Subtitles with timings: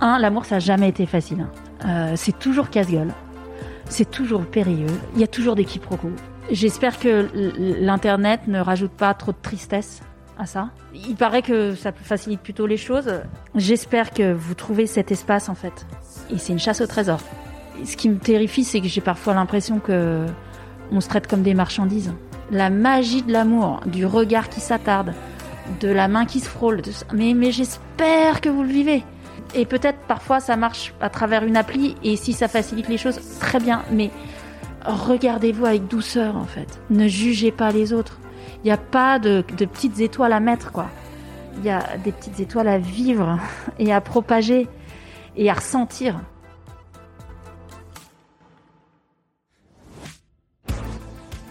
[0.00, 1.46] Un, l'amour, ça n'a jamais été facile.
[1.84, 3.12] Euh, c'est toujours casse-gueule.
[3.86, 4.86] C'est toujours périlleux.
[5.14, 6.12] Il y a toujours des quiproquos.
[6.50, 10.00] J'espère que l'Internet ne rajoute pas trop de tristesse
[10.38, 10.70] à ça.
[10.94, 13.10] Il paraît que ça facilite plutôt les choses.
[13.54, 15.86] J'espère que vous trouvez cet espace, en fait.
[16.30, 17.20] Et c'est une chasse au trésor.
[17.84, 20.26] Ce qui me terrifie, c'est que j'ai parfois l'impression que
[20.92, 22.12] on se traite comme des marchandises.
[22.50, 25.12] La magie de l'amour, du regard qui s'attarde,
[25.80, 26.82] de la main qui se frôle.
[27.12, 29.04] Mais, mais j'espère que vous le vivez.
[29.54, 33.20] Et peut-être parfois ça marche à travers une appli et si ça facilite les choses,
[33.40, 33.82] très bien.
[33.90, 34.10] Mais
[34.84, 36.80] regardez-vous avec douceur en fait.
[36.90, 38.18] Ne jugez pas les autres.
[38.62, 40.88] Il n'y a pas de, petites étoiles à mettre quoi.
[41.58, 43.38] Il y a des petites étoiles à vivre
[43.78, 44.68] et à propager
[45.36, 46.20] et à ressentir.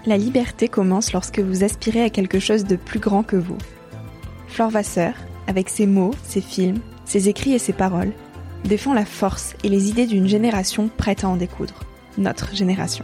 [0.05, 3.57] La liberté commence lorsque vous aspirez à quelque chose de plus grand que vous.
[4.47, 5.13] Flore Vasseur,
[5.45, 8.11] avec ses mots, ses films, ses écrits et ses paroles,
[8.65, 11.79] défend la force et les idées d'une génération prête à en découdre,
[12.19, 13.03] notre génération.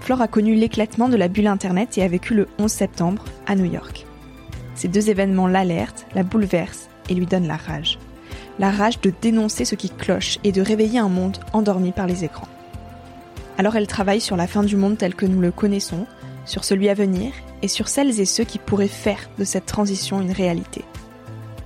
[0.00, 3.56] Flore a connu l'éclatement de la bulle Internet et a vécu le 11 septembre à
[3.56, 4.06] New York.
[4.76, 7.98] Ces deux événements l'alertent, la bouleversent et lui donnent la rage.
[8.60, 12.22] La rage de dénoncer ce qui cloche et de réveiller un monde endormi par les
[12.22, 12.48] écrans.
[13.58, 16.06] Alors elle travaille sur la fin du monde tel que nous le connaissons,
[16.44, 17.32] sur celui à venir
[17.62, 20.84] et sur celles et ceux qui pourraient faire de cette transition une réalité.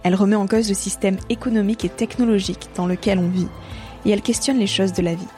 [0.02, 3.48] Elle remet en cause le système économique et technologique dans lequel on vit,
[4.04, 5.28] et elle questionne les choses de la vie,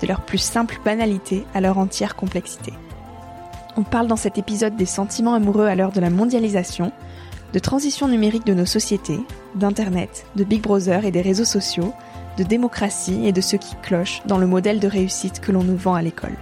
[0.00, 2.72] de leur plus simple banalité à leur entière complexité.
[3.76, 6.92] On parle dans cet épisode des sentiments amoureux à l'heure de la mondialisation,
[7.52, 9.20] de transition numérique de nos sociétés,
[9.56, 11.92] d'Internet, de Big Brother et des réseaux sociaux,
[12.38, 15.76] de démocratie et de ce qui cloche dans le modèle de réussite que l'on nous
[15.76, 16.36] vend à l'école.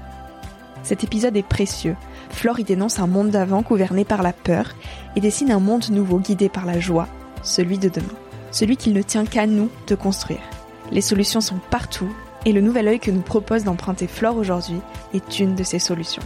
[0.82, 1.96] Cet épisode est précieux.
[2.30, 4.74] Flore y dénonce un monde d'avant gouverné par la peur
[5.16, 7.08] et dessine un monde nouveau guidé par la joie
[7.42, 8.14] celui de demain,
[8.50, 10.42] celui qu'il ne tient qu'à nous de construire.
[10.90, 12.12] Les solutions sont partout
[12.44, 14.80] et le nouvel œil que nous propose d'emprunter Flore aujourd'hui
[15.14, 16.22] est une de ces solutions.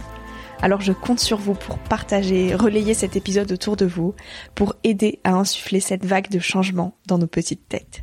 [0.61, 4.15] Alors je compte sur vous pour partager, relayer cet épisode autour de vous,
[4.55, 8.01] pour aider à insuffler cette vague de changement dans nos petites têtes.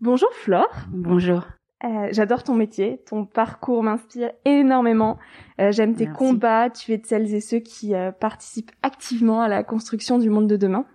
[0.00, 0.68] Bonjour Flore.
[0.88, 1.42] Bonjour.
[1.84, 5.18] Euh, J'adore ton métier, ton parcours m'inspire énormément.
[5.60, 9.48] Euh, J'aime tes combats, tu es de celles et ceux qui euh, participent activement à
[9.48, 10.86] la construction du monde de demain.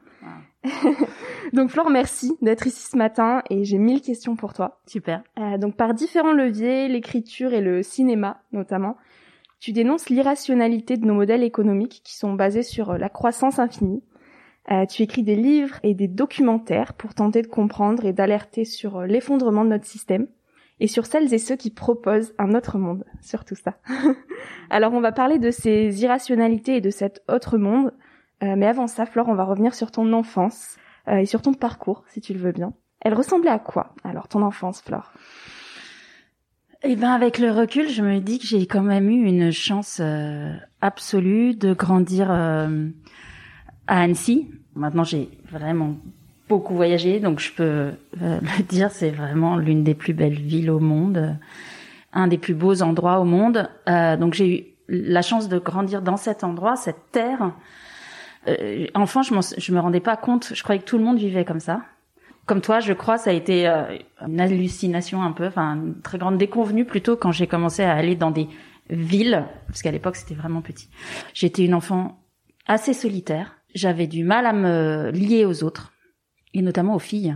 [1.53, 4.81] donc Flore, merci d'être ici ce matin et j'ai mille questions pour toi.
[4.85, 5.23] Super.
[5.39, 8.97] Euh, donc par différents leviers, l'écriture et le cinéma notamment,
[9.59, 14.03] tu dénonces l'irrationalité de nos modèles économiques qui sont basés sur euh, la croissance infinie,
[14.71, 18.97] Euh, tu écris des livres et des documentaires pour tenter de comprendre et d'alerter sur
[18.97, 20.27] euh, l'effondrement de notre système
[20.79, 23.77] et sur celles et ceux qui proposent un autre monde, sur tout ça.
[24.69, 27.93] Alors on va parler de ces irrationalités et de cet autre monde,
[28.43, 30.77] euh, mais avant ça, Flore, on va revenir sur ton enfance
[31.11, 32.71] et sur ton parcours, si tu le veux bien.
[33.01, 35.11] Elle ressemblait à quoi alors ton enfance, Flore?
[36.83, 40.01] Eh ben avec le recul, je me dis que j'ai quand même eu une chance
[40.81, 42.67] absolue de grandir à
[43.87, 44.51] Annecy.
[44.75, 45.95] Maintenant, j'ai vraiment
[46.49, 50.71] beaucoup voyagé, donc je peux euh, le dire, c'est vraiment l'une des plus belles villes
[50.71, 51.37] au monde,
[52.11, 53.69] un des plus beaux endroits au monde.
[53.87, 57.53] Euh, donc j'ai eu la chance de grandir dans cet endroit, cette terre.
[58.49, 61.45] Euh, enfant, je, je me rendais pas compte, je croyais que tout le monde vivait
[61.45, 61.81] comme ça.
[62.45, 63.97] Comme toi, je crois, ça a été euh,
[64.27, 68.15] une hallucination un peu, enfin une très grande déconvenue plutôt quand j'ai commencé à aller
[68.15, 68.47] dans des
[68.89, 70.89] villes, parce qu'à l'époque c'était vraiment petit.
[71.33, 72.19] J'étais une enfant
[72.65, 75.93] assez solitaire j'avais du mal à me lier aux autres,
[76.53, 77.35] et notamment aux filles.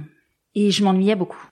[0.56, 1.50] Et je m'ennuyais beaucoup.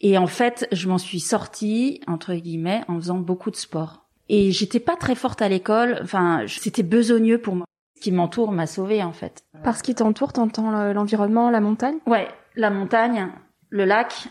[0.00, 4.08] Et en fait, je m'en suis sortie, entre guillemets, en faisant beaucoup de sport.
[4.28, 7.66] Et j'étais pas très forte à l'école, enfin, c'était besogneux pour moi.
[8.00, 9.44] Ce qui m'entoure m'a sauvée, en fait.
[9.62, 11.96] Parce qu'il t'entoure, t'entends l'environnement, la montagne?
[12.06, 13.28] Ouais, la montagne,
[13.68, 14.28] le lac,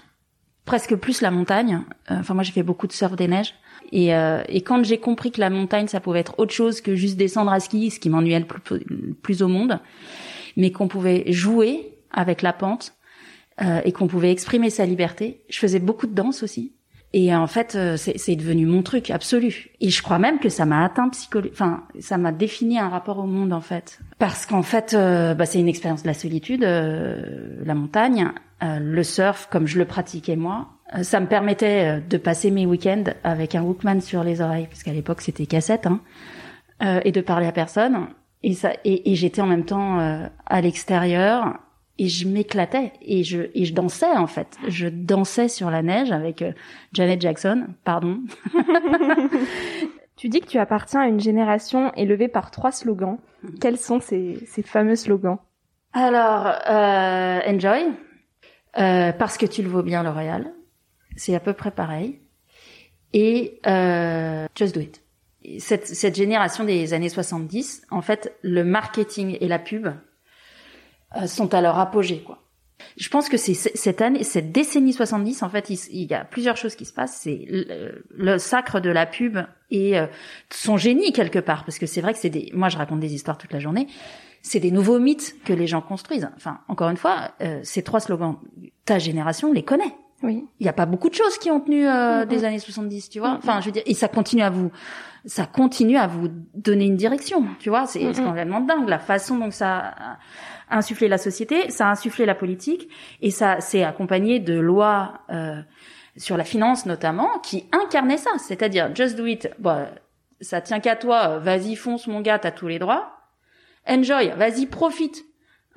[0.66, 1.83] presque plus la montagne.
[2.10, 3.54] Euh, enfin, moi, j'ai fait beaucoup de surf des neiges.
[3.92, 6.95] Et, euh, et quand j'ai compris que la montagne, ça pouvait être autre chose que
[6.95, 8.83] juste descendre à ski, ce qui m'ennuyait le plus,
[9.21, 9.80] plus, au monde,
[10.57, 12.94] mais qu'on pouvait jouer avec la pente
[13.62, 15.44] euh, et qu'on pouvait exprimer sa liberté.
[15.48, 16.74] Je faisais beaucoup de danse aussi.
[17.11, 19.69] Et en fait, euh, c'est devenu mon truc absolu.
[19.81, 21.65] Et je crois même que ça m'a atteint psychologiquement.
[21.65, 24.00] Enfin, ça m'a défini un rapport au monde en fait.
[24.19, 28.29] Parce qu'en fait, euh, bah, c'est une expérience de la solitude, euh, la montagne,
[28.61, 30.67] le surf comme je le pratiquais moi.
[31.01, 34.91] Ça me permettait de passer mes week-ends avec un Walkman sur les oreilles, parce qu'à
[34.91, 36.01] l'époque c'était cassette, hein,
[37.05, 38.07] et de parler à personne.
[38.44, 40.00] Et ça, et, et j'étais en même temps
[40.45, 41.57] à l'extérieur
[42.00, 44.57] et je m'éclatais et je et je dansais en fait.
[44.68, 46.54] Je dansais sur la neige avec euh,
[46.94, 48.22] Janet Jackson, pardon.
[50.16, 53.18] tu dis que tu appartiens à une génération élevée par trois slogans.
[53.62, 55.38] Quels sont ces, ces fameux slogans?
[55.94, 57.86] Alors, euh, enjoy,
[58.78, 60.54] euh, parce que tu le vaux bien, L'Oréal.
[61.16, 62.19] C'est à peu près pareil.
[63.13, 65.04] Et euh, just do it.
[65.60, 69.88] Cette, cette génération des années 70, en fait, le marketing et la pub,
[71.25, 72.39] sont à leur apogée, quoi.
[72.97, 76.57] Je pense que c'est cette année, cette décennie 70, en fait, il, y a plusieurs
[76.57, 77.17] choses qui se passent.
[77.21, 79.38] C'est le, sacre de la pub
[79.69, 80.07] et euh,
[80.50, 82.50] son génie quelque part, parce que c'est vrai que c'est des.
[82.53, 83.88] Moi, je raconte des histoires toute la journée.
[84.41, 86.29] C'est des nouveaux mythes que les gens construisent.
[86.35, 88.38] Enfin, encore une fois, euh, ces trois slogans,
[88.85, 89.95] ta génération les connaît.
[90.23, 90.45] Oui.
[90.59, 91.83] Il n'y a pas beaucoup de choses qui ont tenu
[92.27, 93.38] des années 70, tu vois.
[93.38, 94.69] Enfin, je veux dire, et ça continue à vous,
[95.23, 97.88] ça continue à vous donner une direction, tu vois.
[97.88, 99.94] C'est complètement dingue la façon dont ça
[100.69, 102.89] insufflé la société, ça a insufflé la politique,
[103.21, 105.62] et ça s'est accompagné de lois euh,
[106.18, 109.88] sur la finance notamment qui incarnaient ça, c'est-à-dire just do it, bon,
[110.42, 113.13] ça tient qu'à toi, vas-y fonce mon gars, t'as tous les droits.
[113.88, 115.25] Enjoy, vas-y profite.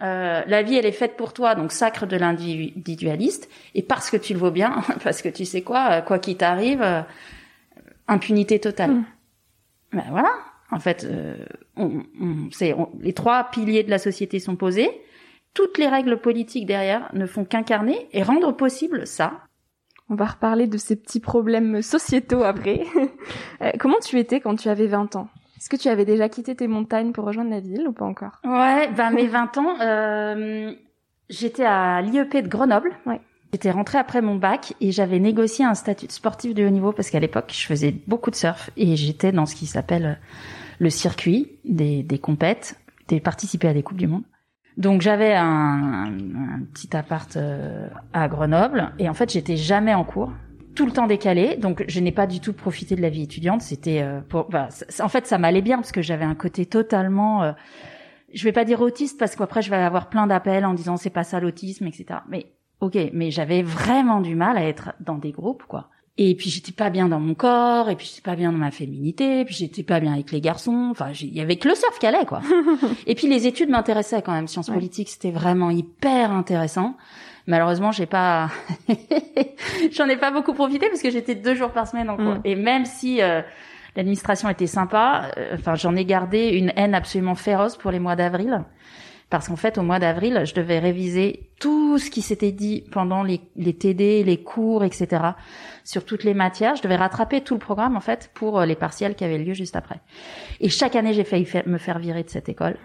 [0.03, 3.49] Euh, la vie elle est faite pour toi, donc sacre de l'individualiste.
[3.75, 6.83] Et parce que tu le vaux bien, parce que tu sais quoi, quoi qu'il t'arrive,
[6.83, 7.03] euh,
[8.09, 8.91] impunité totale.
[8.91, 9.05] Mm.
[9.93, 10.33] Ben voilà.
[10.73, 11.37] En fait, euh,
[11.77, 12.03] on,
[13.01, 14.91] les trois piliers de la société sont posés.
[15.55, 19.43] Toutes les règles politiques derrière ne font qu'incarner et rendre possible ça.
[20.09, 22.85] On va reparler de ces petits problèmes sociétaux après.
[23.61, 25.29] Euh, comment tu étais quand tu avais 20 ans?
[25.57, 28.41] Est-ce que tu avais déjà quitté tes montagnes pour rejoindre la ville ou pas encore?
[28.43, 30.73] Ouais, ben mes 20 ans, euh,
[31.31, 32.91] j'étais à l'IEP de Grenoble.
[33.07, 33.21] Ouais.
[33.53, 36.91] J'étais rentrée après mon bac et j'avais négocié un statut de sportif de haut niveau
[36.91, 40.19] parce qu'à l'époque, je faisais beaucoup de surf et j'étais dans ce qui s'appelle
[40.83, 44.25] le circuit des, des compètes, des participer à des coupes du monde.
[44.77, 50.03] Donc j'avais un, un, petit appart euh, à Grenoble et en fait j'étais jamais en
[50.03, 50.33] cours,
[50.75, 51.57] tout le temps décalé.
[51.57, 53.63] Donc je n'ai pas du tout profité de la vie étudiante.
[53.63, 54.71] C'était euh, pour, bah,
[55.01, 57.53] en fait ça m'allait bien parce que j'avais un côté totalement, euh,
[58.35, 61.11] je vais pas dire autiste parce qu'après je vais avoir plein d'appels en disant c'est
[61.11, 62.21] pas ça l'autisme, etc.
[62.29, 62.47] Mais
[62.81, 65.91] ok, mais j'avais vraiment du mal à être dans des groupes, quoi.
[66.19, 68.71] Et puis j'étais pas bien dans mon corps, et puis j'étais pas bien dans ma
[68.71, 70.89] féminité, et puis j'étais pas bien avec les garçons.
[70.91, 72.43] Enfin, il y avait que le surf qui allait, quoi.
[73.07, 74.47] et puis les études m'intéressaient quand même.
[74.47, 76.97] Sciences politiques, c'était vraiment hyper intéressant.
[77.47, 78.51] Malheureusement, j'ai pas,
[79.93, 82.37] j'en ai pas beaucoup profité parce que j'étais deux jours par semaine en cours.
[82.37, 82.43] Mm.
[82.45, 83.41] Et même si euh,
[83.97, 88.17] l'administration était sympa, euh, enfin, j'en ai gardé une haine absolument féroce pour les mois
[88.17, 88.63] d'avril
[89.33, 93.23] parce qu'en fait, au mois d'avril, je devais réviser tout ce qui s'était dit pendant
[93.23, 95.23] les, les, TD, les cours, etc.
[95.85, 96.77] sur toutes les matières.
[96.77, 99.55] Je devais rattraper tout le programme, en fait, pour euh, les partiels qui avaient lieu
[99.55, 100.01] juste après.
[100.61, 102.77] Et chaque année, j'ai failli me faire virer de cette école.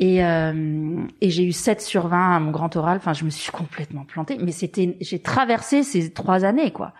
[0.00, 2.96] Et, euh, et j'ai eu 7 sur 20 à mon grand oral.
[2.96, 4.38] Enfin, je me suis complètement plantée.
[4.40, 6.94] Mais c'était, j'ai traversé ces trois années, quoi.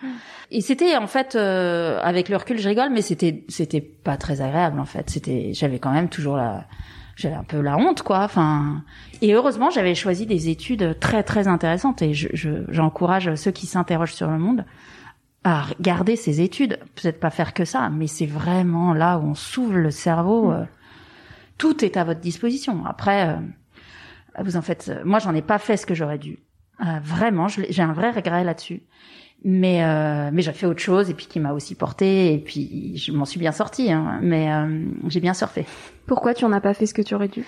[0.53, 4.41] Et c'était en fait, euh, avec le recul, je rigole, mais c'était, c'était pas très
[4.41, 5.11] agréable en fait.
[5.11, 6.67] C'était, j'avais quand même toujours la,
[7.17, 8.21] j'avais un peu la honte, quoi.
[8.21, 8.85] Enfin,
[9.23, 12.01] et heureusement, j'avais choisi des études très très intéressantes.
[12.01, 14.65] Et je, je, j'encourage ceux qui s'interrogent sur le monde
[15.45, 16.79] à garder ces études.
[16.95, 20.51] Peut-être pas faire que ça, mais c'est vraiment là où on s'ouvre le cerveau.
[20.51, 20.65] Euh,
[21.59, 22.85] tout est à votre disposition.
[22.87, 24.91] Après, euh, vous en faites.
[25.05, 26.39] Moi, j'en ai pas fait ce que j'aurais dû.
[26.81, 28.83] Euh, vraiment, j'ai un vrai regret là-dessus.
[29.47, 32.97] Mais euh, mais j'ai fait autre chose et puis qui m'a aussi porté et puis
[32.97, 33.93] je m'en suis bien sortie.
[33.93, 35.67] Hein, mais euh, j'ai bien surfé.
[36.07, 37.45] Pourquoi tu en as pas fait ce que tu aurais dû?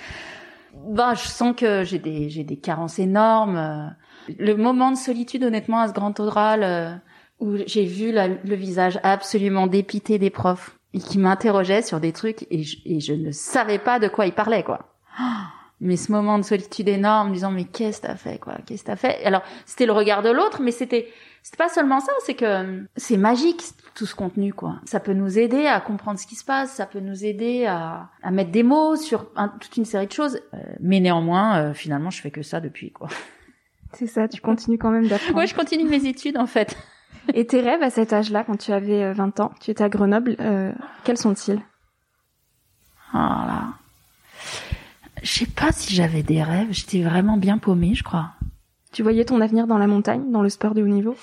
[0.88, 3.94] Bah, je sens que j'ai des j'ai des carences énormes.
[4.38, 7.00] Le moment de solitude, honnêtement, à ce grand oral
[7.40, 12.12] où j'ai vu la, le visage absolument dépité des profs et qui m'interrogeaient sur des
[12.12, 14.94] trucs et je, et je ne savais pas de quoi ils parlaient quoi.
[15.80, 18.86] Mais ce moment de solitude énorme, disant mais qu'est-ce que t'as fait quoi, qu'est-ce que
[18.86, 19.22] t'as fait?
[19.24, 21.06] Alors c'était le regard de l'autre, mais c'était
[21.42, 23.62] c'était pas seulement ça, c'est que c'est magique
[23.94, 24.76] tout ce contenu quoi.
[24.86, 28.08] Ça peut nous aider à comprendre ce qui se passe, ça peut nous aider à,
[28.22, 30.40] à mettre des mots sur un, toute une série de choses.
[30.54, 33.08] Euh, mais néanmoins, euh, finalement, je fais que ça depuis quoi.
[33.92, 35.36] C'est ça, tu continues quand même d'apprendre.
[35.36, 36.74] Ouais, je continue mes études en fait.
[37.34, 40.36] Et tes rêves à cet âge-là, quand tu avais 20 ans, tu étais à Grenoble,
[40.40, 40.72] euh,
[41.04, 41.60] quels sont-ils?
[43.12, 43.62] Ah là.
[45.22, 48.32] Je sais pas si j'avais des rêves, j'étais vraiment bien paumée, je crois.
[48.92, 51.16] Tu voyais ton avenir dans la montagne, dans le sport de haut niveau?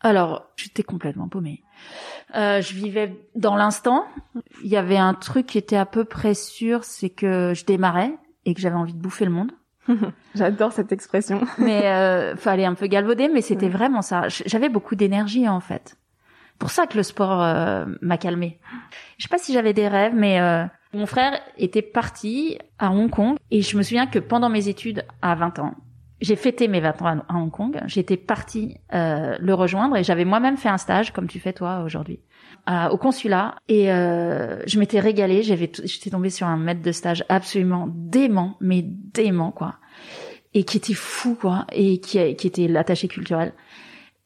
[0.00, 1.62] Alors, j'étais complètement paumée.
[2.34, 4.04] Euh, je vivais dans l'instant.
[4.62, 8.14] Il y avait un truc qui était à peu près sûr, c'est que je démarrais
[8.44, 9.52] et que j'avais envie de bouffer le monde.
[10.34, 11.40] J'adore cette expression.
[11.58, 14.28] mais euh, fallait un peu galvauder, mais c'était vraiment ça.
[14.28, 15.96] J'avais beaucoup d'énergie en fait.
[16.58, 18.58] Pour ça que le sport euh, m'a calmé.
[19.18, 20.64] Je sais pas si j'avais des rêves, mais euh,
[20.94, 25.04] mon frère était parti à Hong Kong et je me souviens que pendant mes études
[25.20, 25.74] à 20 ans,
[26.20, 27.80] j'ai fêté mes 20 ans à Hong Kong.
[27.86, 31.82] J'étais partie euh, le rejoindre et j'avais moi-même fait un stage comme tu fais toi
[31.84, 32.20] aujourd'hui
[32.90, 35.42] au consulat et euh, je m'étais régalée.
[35.42, 39.76] J'avais, j'étais tombée sur un maître de stage absolument dément, mais dément quoi,
[40.54, 43.52] et qui était fou quoi, et qui, qui était l'attaché culturel.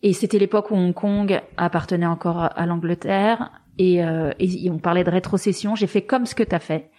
[0.02, 5.04] Et c'était l'époque où Hong Kong appartenait encore à l'Angleterre et, euh, et on parlait
[5.04, 5.75] de rétrocession.
[5.75, 6.90] J'ai fait comme ce que t'as fait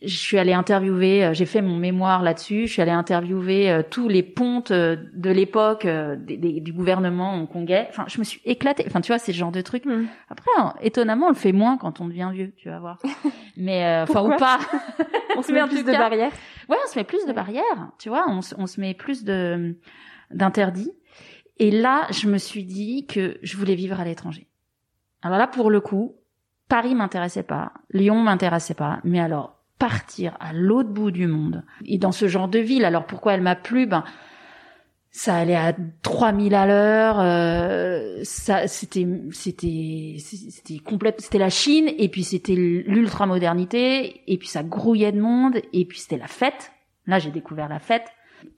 [0.00, 3.82] je suis allée interviewer, euh, j'ai fait mon mémoire là-dessus, je suis allée interviewer euh,
[3.82, 7.86] tous les pontes euh, de l'époque du gouvernement hongkongais.
[7.90, 8.84] Enfin, je me suis éclatée.
[8.86, 9.84] Enfin, tu vois, c'est ce genre de truc.
[9.84, 10.06] Mm.
[10.30, 12.98] Après, hein, étonnamment, on le fait moins quand on devient vieux, tu vas voir.
[13.56, 14.60] Mais enfin ou pas.
[15.36, 16.32] on se met plus de barrières.
[16.68, 17.90] Ouais, on se met plus de barrières.
[17.98, 19.76] Tu vois, on, on se met plus de
[20.30, 20.92] d'interdits.
[21.58, 24.46] Et là, je me suis dit que je voulais vivre à l'étranger.
[25.22, 26.14] Alors là, pour le coup,
[26.68, 31.64] Paris m'intéressait pas, Lyon m'intéressait pas, mais alors partir à l'autre bout du monde.
[31.84, 33.86] Et dans ce genre de ville, alors pourquoi elle m'a plu?
[33.86, 34.04] Ben
[35.10, 41.90] ça allait à 3000 à l'heure, euh, ça c'était c'était c'était complète, c'était la Chine
[41.98, 46.28] et puis c'était l'ultra modernité et puis ça grouillait de monde et puis c'était la
[46.28, 46.72] fête.
[47.06, 48.04] Là, j'ai découvert la fête.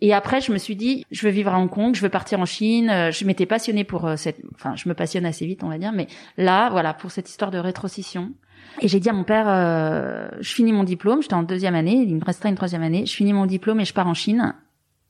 [0.01, 2.41] Et après, je me suis dit, je veux vivre à Hong Kong, je veux partir
[2.41, 2.91] en Chine.
[2.91, 5.79] Euh, je m'étais passionnée pour euh, cette, enfin, je me passionne assez vite, on va
[5.79, 8.33] dire, mais là, voilà, pour cette histoire de rétrocession.
[8.81, 11.97] Et j'ai dit à mon père, euh, je finis mon diplôme, j'étais en deuxième année,
[11.97, 14.55] il me resterait une troisième année, je finis mon diplôme et je pars en Chine.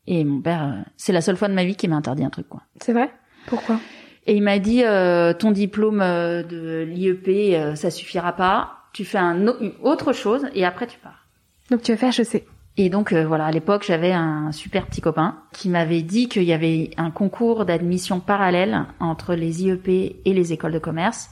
[0.06, 2.30] Et mon père, euh, c'est la seule fois de ma vie qu'il m'a interdit un
[2.30, 2.62] truc, quoi.
[2.80, 3.10] C'est vrai?
[3.46, 3.78] Pourquoi?
[4.26, 8.76] Et il m'a dit, euh, ton diplôme euh, de l'IEP, ça suffira pas.
[8.92, 9.46] Tu fais un
[9.82, 11.26] autre chose et après tu pars.
[11.70, 12.44] Donc tu vas faire HEC.
[12.76, 16.52] Et donc voilà, à l'époque, j'avais un super petit copain qui m'avait dit qu'il y
[16.52, 19.88] avait un concours d'admission parallèle entre les IEP
[20.24, 21.30] et les écoles de commerce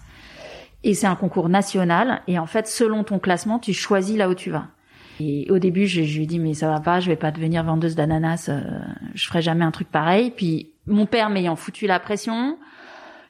[0.85, 2.23] et c'est un concours national.
[2.27, 4.69] Et en fait, selon ton classement, tu choisis là où tu vas.
[5.21, 7.33] Et au début, je, je lui ai dit mais ça va pas, je vais pas
[7.33, 8.61] devenir vendeuse d'ananas, euh,
[9.15, 10.31] je ferai jamais un truc pareil.
[10.31, 12.57] Puis mon père m'ayant foutu la pression,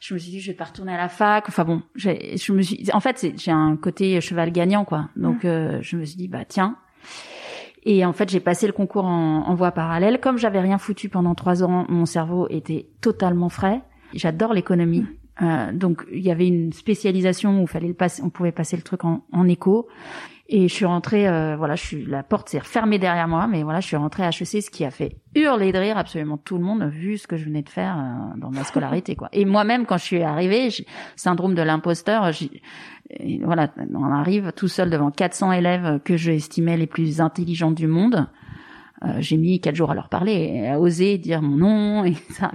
[0.00, 1.48] je me suis dit je vais pas retourner à la fac.
[1.48, 5.08] Enfin bon, je me suis, en fait, j'ai un côté cheval gagnant quoi.
[5.16, 6.76] Donc euh, je me suis dit bah tiens.
[7.84, 10.20] Et en fait, j'ai passé le concours en, en voie parallèle.
[10.20, 13.80] Comme j'avais rien foutu pendant trois ans, mon cerveau était totalement frais.
[14.12, 15.06] J'adore l'économie.
[15.40, 18.82] Euh, donc il y avait une spécialisation où fallait le passer, on pouvait passer le
[18.82, 19.88] truc en, en éco.
[20.50, 23.62] Et je suis rentrée, euh, voilà, je suis, la porte s'est refermée derrière moi, mais
[23.62, 26.56] voilà, je suis rentrée à HEC, ce qui a fait hurler de rire absolument tout
[26.56, 29.28] le monde, vu ce que je venais de faire euh, dans ma scolarité, quoi.
[29.32, 30.70] Et moi-même, quand je suis arrivée,
[31.16, 32.30] syndrome de l'imposteur,
[33.42, 37.86] voilà, on arrive tout seul devant 400 élèves que je estimais les plus intelligents du
[37.86, 38.26] monde.
[39.04, 42.52] Euh, j'ai mis quatre jours à leur parler, à oser dire mon nom et ça.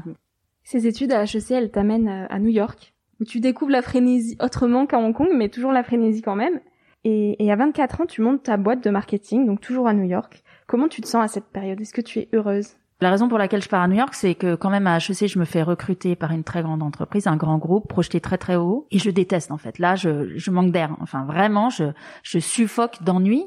[0.63, 4.37] Ces études à HEC, elles t'amènent euh, à New York, où tu découvres la frénésie
[4.41, 6.59] autrement qu'à Hong Kong, mais toujours la frénésie quand même.
[7.03, 10.05] Et, et à 24 ans, tu montes ta boîte de marketing, donc toujours à New
[10.05, 10.41] York.
[10.67, 11.81] Comment tu te sens à cette période?
[11.81, 12.69] Est-ce que tu es heureuse?
[13.01, 15.27] La raison pour laquelle je pars à New York, c'est que quand même à HEC,
[15.27, 18.55] je me fais recruter par une très grande entreprise, un grand groupe, projeté très très
[18.55, 19.79] haut, et je déteste en fait.
[19.79, 20.95] Là, je, je manque d'air.
[21.01, 21.85] Enfin, vraiment, je,
[22.23, 23.45] je suffoque d'ennui.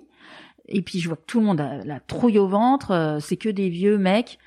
[0.68, 2.90] Et puis je vois que tout le monde a la trouille au ventre.
[2.90, 4.38] euh, C'est que des vieux mecs.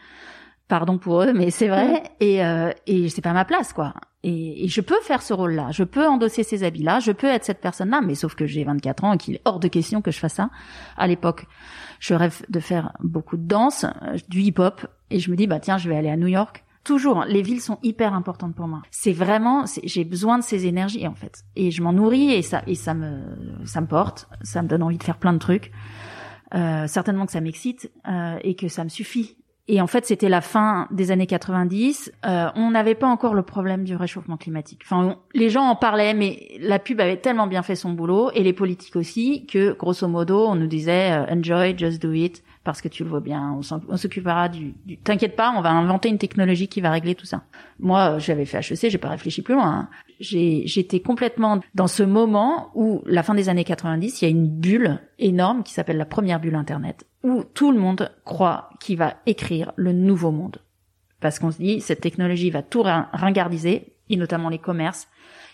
[0.70, 2.04] Pardon pour eux, mais c'est vrai.
[2.20, 3.96] Et euh, et c'est pas ma place, quoi.
[4.22, 5.72] Et, et je peux faire ce rôle-là.
[5.72, 7.00] Je peux endosser ces habits-là.
[7.00, 8.02] Je peux être cette personne-là.
[8.06, 10.36] Mais sauf que j'ai 24 ans et qu'il est hors de question que je fasse
[10.36, 10.52] ça.
[10.96, 11.48] À l'époque,
[12.00, 14.86] je rêve de faire beaucoup de danse, euh, du hip-hop.
[15.10, 16.64] Et je me dis, bah tiens, je vais aller à New York.
[16.84, 18.84] Toujours, les villes sont hyper importantes pour moi.
[18.92, 22.64] C'est vraiment, j'ai besoin de ces énergies en fait, et je m'en nourris et ça,
[22.68, 23.20] et ça me,
[23.66, 25.72] ça me porte, ça me donne envie de faire plein de trucs.
[26.56, 29.38] Euh, certainement que ça m'excite euh, et que ça me suffit.
[29.72, 32.12] Et en fait, c'était la fin des années 90.
[32.26, 34.82] Euh, on n'avait pas encore le problème du réchauffement climatique.
[34.84, 38.42] Enfin, les gens en parlaient, mais la pub avait tellement bien fait son boulot et
[38.42, 42.82] les politiques aussi que, grosso modo, on nous disait euh, enjoy, just do it, parce
[42.82, 43.58] que tu le vois bien.
[43.90, 44.74] On s'occupera du.
[44.86, 44.98] du...
[44.98, 47.44] T'inquiète pas, on va inventer une technologie qui va régler tout ça.
[47.80, 49.68] Moi, euh, j'avais fait HEC, j'ai pas réfléchi plus loin.
[49.68, 49.90] hein.
[50.20, 54.32] J'ai, j'étais complètement dans ce moment où, la fin des années 90, il y a
[54.32, 58.98] une bulle énorme qui s'appelle la première bulle Internet, où tout le monde croit qu'il
[58.98, 60.58] va écrire le nouveau monde.
[61.22, 65.08] Parce qu'on se dit, cette technologie va tout rin- ringardiser, et notamment les commerces.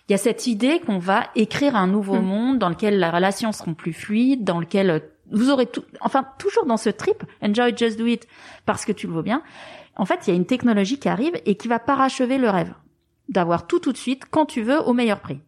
[0.08, 2.26] Il y a cette idée qu'on va écrire un nouveau Mm.
[2.26, 5.00] monde dans lequel les relations seront plus fluides, dans lequel euh,
[5.32, 8.28] vous aurez tout, enfin, toujours dans ce trip, enjoy, just do it,
[8.66, 9.42] parce que tu le vois bien.
[9.96, 12.74] En fait, il y a une technologie qui arrive et qui va parachever le rêve
[13.30, 15.40] d'avoir tout tout de suite quand tu veux au meilleur prix.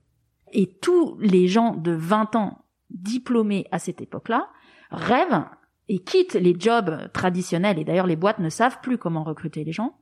[0.54, 4.50] Et tous les gens de 20 ans diplômés à cette époque-là
[4.90, 5.46] rêvent
[5.90, 9.72] et quittent les jobs traditionnels et d'ailleurs les boîtes ne savent plus comment recruter les
[9.72, 9.98] gens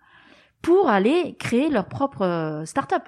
[0.61, 3.03] pour aller créer leur propre euh, start-up.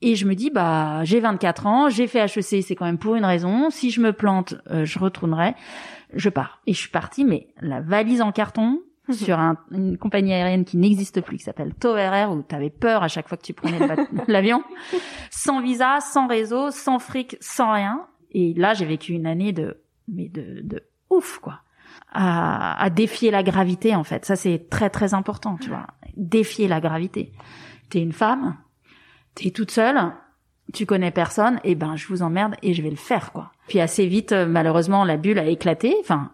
[0.00, 3.16] Et je me dis bah j'ai 24 ans, j'ai fait HEC, c'est quand même pour
[3.16, 3.70] une raison.
[3.70, 5.54] Si je me plante, euh, je retournerai.
[6.14, 6.60] Je pars.
[6.66, 10.76] Et je suis partie, mais la valise en carton sur un- une compagnie aérienne qui
[10.76, 13.78] n'existe plus, qui s'appelle TOER, où tu avais peur à chaque fois que tu prenais
[14.28, 14.62] l'avion,
[15.30, 18.06] sans visa, sans réseau, sans fric, sans rien.
[18.32, 21.60] Et là, j'ai vécu une année de, mais de, de ouf, quoi.
[22.12, 24.24] À, à défier la gravité, en fait.
[24.24, 25.86] Ça, c'est très, très important, tu vois.
[26.16, 27.32] Défier la gravité.
[27.90, 28.56] T'es une femme,
[29.38, 29.98] t'es toute seule,
[30.74, 33.52] tu connais personne, et ben, je vous emmerde et je vais le faire, quoi.
[33.68, 35.94] Puis assez vite, euh, malheureusement, la bulle a éclaté.
[36.00, 36.32] Enfin,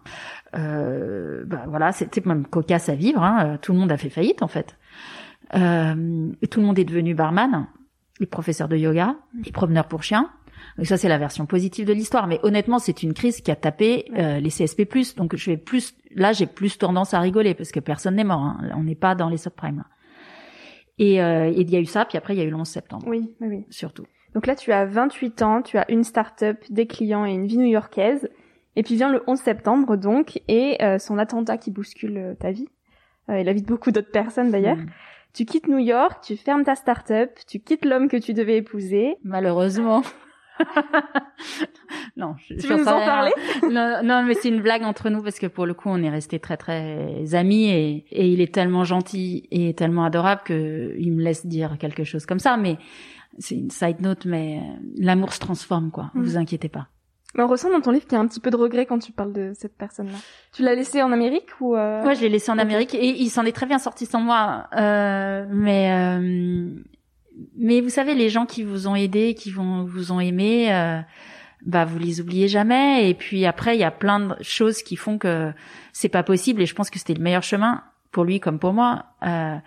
[0.57, 3.21] euh, bah voilà, c'était même cocasse à vivre.
[3.23, 3.45] Hein.
[3.45, 4.77] Euh, Tout le monde a fait faillite en fait.
[5.53, 7.67] Euh, et tout le monde est devenu barman,
[8.19, 9.15] les professeurs de yoga,
[9.45, 10.29] les promeneurs pour chiens.
[10.77, 12.27] Donc ça c'est la version positive de l'histoire.
[12.27, 14.87] Mais honnêtement, c'est une crise qui a tapé euh, les CSP+.
[15.17, 18.41] Donc je vais plus, là j'ai plus tendance à rigoler parce que personne n'est mort.
[18.41, 18.57] hein.
[18.75, 19.83] On n'est pas dans les subprimes.
[20.99, 22.67] Euh, et il y a eu ça, puis après il y a eu le 11
[22.67, 23.65] septembre Oui, oui, oui.
[23.69, 24.05] surtout.
[24.33, 27.57] Donc là, tu as 28 ans, tu as une start-up, des clients et une vie
[27.57, 28.29] new-yorkaise.
[28.75, 32.51] Et puis vient le 11 septembre, donc, et euh, son attentat qui bouscule euh, ta
[32.51, 32.67] vie,
[33.29, 34.75] euh, et la vie de beaucoup d'autres personnes d'ailleurs.
[34.75, 34.87] Mm.
[35.33, 39.15] Tu quittes New York, tu fermes ta start-up, tu quittes l'homme que tu devais épouser.
[39.23, 40.01] Malheureusement.
[42.17, 43.31] non, je, Tu veux nous en parler?
[43.63, 46.09] Non, non, mais c'est une blague entre nous parce que pour le coup, on est
[46.09, 51.11] restés très très amis et, et il est tellement gentil et tellement adorable que il
[51.11, 52.57] me laisse dire quelque chose comme ça.
[52.57, 52.77] Mais
[53.39, 56.11] c'est une side note, mais euh, l'amour se transforme, quoi.
[56.13, 56.23] Mhm.
[56.23, 56.87] Vous inquiétez pas.
[57.35, 58.99] Mais on ressent dans ton livre qu'il y a un petit peu de regret quand
[58.99, 60.17] tu parles de cette personne-là.
[60.53, 62.01] Tu l'as laissé en Amérique ou euh...
[62.01, 62.57] Moi, je l'ai laissé en.
[62.57, 64.67] Amérique et il s'en est très bien sorti sans moi.
[64.77, 66.69] Euh, mais euh,
[67.57, 71.01] mais vous savez, les gens qui vous ont aidé, qui vont vous ont aimé, euh,
[71.65, 73.09] bah vous les oubliez jamais.
[73.09, 75.51] Et puis après, il y a plein de choses qui font que
[75.93, 76.61] c'est pas possible.
[76.61, 79.05] Et je pense que c'était le meilleur chemin pour lui comme pour moi.
[79.23, 79.57] Euh,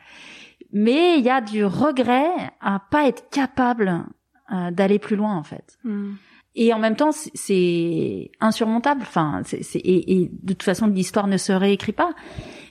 [0.72, 2.26] mais il y a du regret
[2.61, 4.04] à pas être capable
[4.52, 5.78] euh, d'aller plus loin en fait.
[5.85, 6.12] Hmm.
[6.54, 9.02] Et en même temps, c'est- insurmontable.
[9.02, 12.11] Enfin, c'est- et, et de toute façon, l'histoire ne se réécrit pas.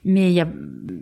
[0.03, 0.47] Mais il y a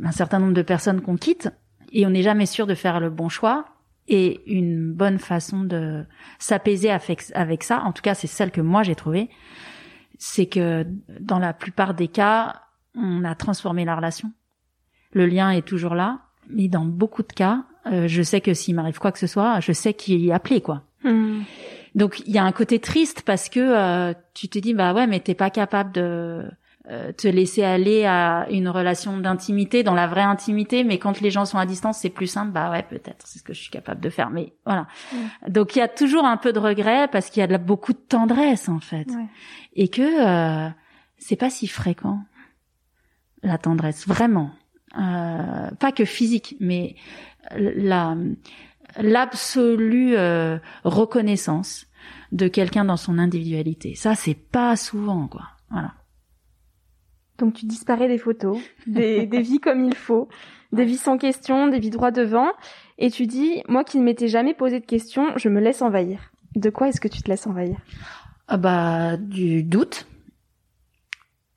[0.04, 1.50] un certain nombre de personnes qu'on quitte
[1.92, 3.66] et on n'est jamais sûr de faire le bon choix.
[4.08, 6.06] Et une bonne façon de
[6.38, 9.30] s'apaiser avec, avec ça, en tout cas, c'est celle que moi j'ai trouvée,
[10.20, 10.86] c'est que
[11.20, 12.62] dans la plupart des cas,
[12.94, 14.32] on a transformé la relation.
[15.12, 18.76] Le lien est toujours là, mais dans beaucoup de cas, euh, je sais que s'il
[18.76, 20.84] m'arrive quoi que ce soit, je sais qui appeler, quoi.
[21.04, 21.42] Hmm.
[21.96, 25.08] Donc il y a un côté triste parce que euh, tu te dis bah ouais
[25.08, 26.44] mais t'es pas capable de
[26.90, 30.84] euh, te laisser aller à une relation d'intimité dans la vraie intimité.
[30.84, 32.52] Mais quand les gens sont à distance c'est plus simple.
[32.52, 33.26] Bah ouais peut-être.
[33.26, 34.30] C'est ce que je suis capable de faire.
[34.30, 34.88] Mais voilà.
[35.48, 37.58] Donc il y a toujours un peu de regret parce qu'il y a de la,
[37.58, 39.08] beaucoup de tendresse en fait.
[39.10, 39.28] Ouais.
[39.74, 40.70] et que euh,
[41.18, 42.20] c'est pas si fréquent
[43.44, 44.08] la tendresse.
[44.08, 44.52] Vraiment.
[44.98, 46.96] Euh, pas que physique mais
[47.58, 48.16] la
[48.98, 51.88] l'absolue euh, reconnaissance
[52.32, 53.96] de quelqu'un dans son individualité.
[53.96, 55.50] Ça, c'est pas souvent, quoi.
[55.70, 55.94] Voilà.
[57.38, 60.30] Donc tu disparais des photos, des, des vies comme il faut,
[60.72, 62.52] des vies sans question, des vies droit devant,
[62.98, 66.32] et tu dis, moi qui ne m'étais jamais posé de questions, je me laisse envahir.
[66.56, 67.78] De quoi est-ce que tu te laisses envahir?
[68.48, 70.08] Ah bah du doute,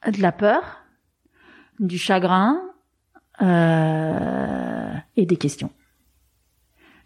[0.07, 0.83] de la peur,
[1.79, 2.61] du chagrin
[3.43, 5.71] euh, et des questions.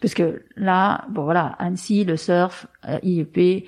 [0.00, 3.66] Parce que là, bon voilà, Annecy, le surf, euh, IEP,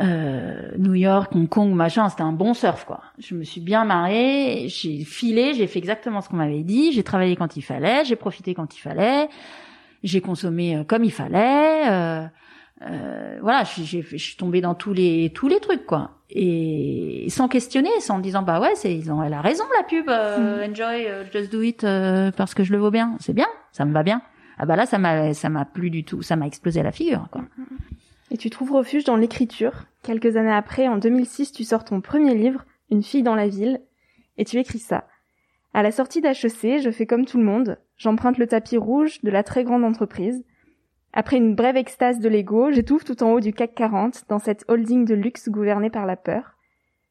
[0.00, 3.00] euh, New York, Hong Kong, machin, c'était un bon surf quoi.
[3.18, 7.02] Je me suis bien marrée, j'ai filé, j'ai fait exactement ce qu'on m'avait dit, j'ai
[7.02, 9.28] travaillé quand il fallait, j'ai profité quand il fallait,
[10.02, 11.90] j'ai consommé euh, comme il fallait.
[11.90, 12.26] Euh,
[12.82, 17.88] euh, voilà, je suis tombée dans tous les tous les trucs quoi, et sans questionner,
[18.00, 20.70] sans disant bah ouais, c'est ils ont elle a raison la pub, euh, hmm.
[20.72, 21.86] enjoy, euh, just do it
[22.36, 24.22] parce que je le vaux bien, c'est bien, ça me va bien.
[24.58, 27.28] Ah bah là ça m'a ça m'a plus du tout, ça m'a explosé la figure
[27.30, 27.42] quoi.
[28.30, 29.86] Et tu trouves refuge dans l'écriture.
[30.02, 33.80] Quelques années après, en 2006, tu sors ton premier livre, Une fille dans la ville,
[34.36, 35.06] et tu écris ça.
[35.72, 39.30] À la sortie d'HEC, je fais comme tout le monde, j'emprunte le tapis rouge de
[39.30, 40.44] la très grande entreprise.
[41.12, 44.64] Après une brève extase de l'ego, j'étouffe tout en haut du CAC 40 dans cette
[44.68, 46.54] holding de luxe gouvernée par la peur.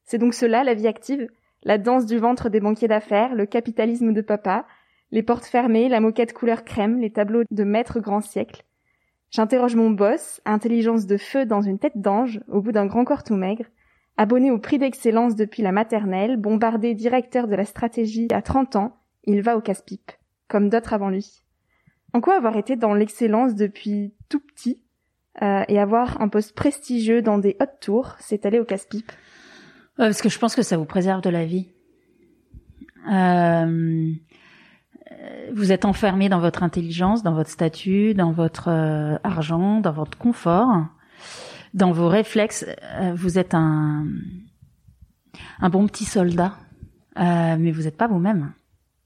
[0.06, 1.30] C'est donc cela la vie active,
[1.63, 4.65] la danse du ventre des banquiers d'affaires, le capitalisme de papa,
[5.12, 8.63] les portes fermées, la moquette couleur crème, les tableaux de maître grand siècle.
[9.34, 13.24] J'interroge mon boss, intelligence de feu dans une tête d'ange, au bout d'un grand corps
[13.24, 13.65] tout maigre,
[14.15, 18.96] abonné au prix d'excellence depuis la maternelle, bombardé directeur de la stratégie à 30 ans,
[19.24, 20.12] il va au casse-pipe,
[20.48, 21.43] comme d'autres avant lui.
[22.13, 24.84] En quoi avoir été dans l'excellence depuis tout petit
[25.41, 29.12] euh, et avoir un poste prestigieux dans des hautes tours, c'est aller au casse-pipe?
[29.98, 31.69] Parce que je pense que ça vous préserve de la vie.
[33.12, 34.13] Euh,
[35.53, 40.17] vous êtes enfermé dans votre intelligence, dans votre statut, dans votre euh, argent, dans votre
[40.17, 40.86] confort,
[41.73, 42.65] dans vos réflexes.
[43.15, 44.06] vous êtes un
[45.60, 46.53] un bon petit soldat,
[47.15, 48.53] mais vous n'êtes pas vous-même.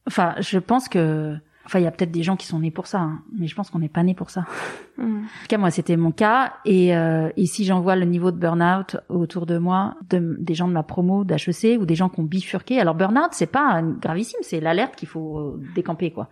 [0.07, 1.37] Enfin, je pense que
[1.67, 3.53] Enfin, il y a peut-être des gens qui sont nés pour ça, hein, mais je
[3.53, 4.45] pense qu'on n'est pas né pour ça.
[4.99, 5.17] Mm.
[5.17, 6.53] En tout cas, moi, c'était mon cas.
[6.65, 10.55] Et, euh, et si j'en vois le niveau de burn-out autour de moi, de, des
[10.55, 12.79] gens de ma promo d'HEC ou des gens qui ont bifurqué.
[12.79, 16.29] Alors, burn-out, c'est pas gravissime, c'est l'alerte qu'il faut euh, décamper, quoi.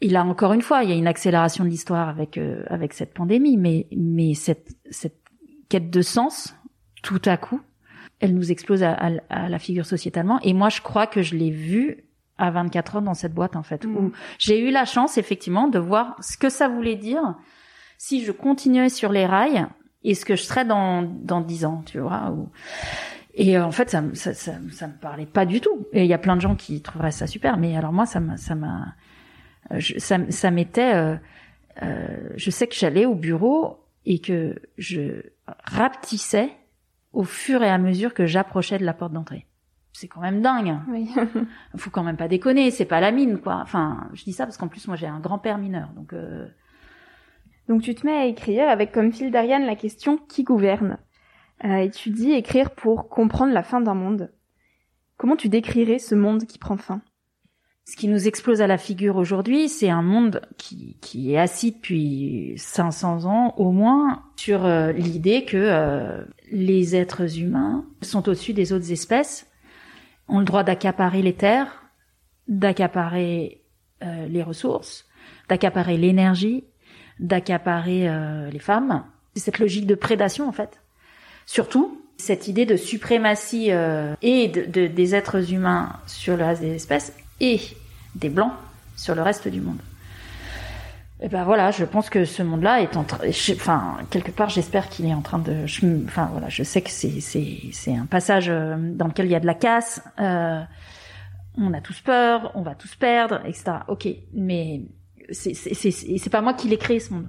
[0.00, 2.92] Et là, encore une fois, il y a une accélération de l'histoire avec euh, avec
[2.92, 5.20] cette pandémie, mais mais cette cette
[5.68, 6.56] quête de sens,
[7.04, 7.60] tout à coup,
[8.18, 10.40] elle nous explose à, à, à la figure sociétalement.
[10.40, 12.05] Et moi, je crois que je l'ai vu
[12.38, 14.12] à 24 heures dans cette boîte en fait où mm.
[14.38, 17.34] j'ai eu la chance effectivement de voir ce que ça voulait dire
[17.98, 19.66] si je continuais sur les rails
[20.04, 22.34] et ce que je serais dans dans 10 ans tu vois
[23.34, 26.08] et euh, en fait ça, ça, ça ça me parlait pas du tout et il
[26.08, 28.54] y a plein de gens qui trouveraient ça super mais alors moi ça m'a ça
[28.54, 28.94] m'a
[29.72, 31.16] euh, ça ça m'était euh,
[31.82, 35.22] euh, je sais que j'allais au bureau et que je
[35.64, 36.50] rapetissais
[37.12, 39.46] au fur et à mesure que j'approchais de la porte d'entrée
[39.96, 40.76] c'est quand même dingue.
[40.88, 41.10] Oui.
[41.76, 43.60] Faut quand même pas déconner, c'est pas la mine quoi.
[43.62, 46.12] Enfin, je dis ça parce qu'en plus moi j'ai un grand-père mineur, donc.
[46.12, 46.46] Euh...
[47.68, 50.98] Donc tu te mets à écrire avec comme fil d'Ariane la question qui gouverne.
[51.64, 54.30] Euh, et tu dis écrire pour comprendre la fin d'un monde.
[55.16, 57.00] Comment tu décrirais ce monde qui prend fin?
[57.86, 61.72] Ce qui nous explose à la figure aujourd'hui, c'est un monde qui, qui est assis
[61.72, 68.52] depuis 500 ans au moins sur euh, l'idée que euh, les êtres humains sont au-dessus
[68.52, 69.48] des autres espèces
[70.28, 71.82] ont le droit d'accaparer les terres,
[72.48, 73.62] d'accaparer
[74.02, 75.06] euh, les ressources,
[75.48, 76.64] d'accaparer l'énergie,
[77.18, 79.04] d'accaparer euh, les femmes.
[79.34, 80.80] C'est cette logique de prédation en fait.
[81.46, 86.74] Surtout cette idée de suprématie euh, et de, des êtres humains sur le reste des
[86.74, 87.60] espèces et
[88.14, 88.52] des blancs
[88.96, 89.80] sur le reste du monde.
[91.20, 94.90] Et ben voilà, je pense que ce monde-là est en train, enfin quelque part, j'espère
[94.90, 95.64] qu'il est en train de,
[96.04, 99.34] enfin voilà, je sais que c'est c'est c'est un passage euh, dans lequel il y
[99.34, 100.02] a de la casse.
[100.20, 100.60] Euh,
[101.56, 103.78] on a tous peur, on va tous perdre, etc.
[103.88, 104.82] Ok, mais
[105.30, 107.28] c'est c'est c'est pas moi qui l'ai créé ce monde.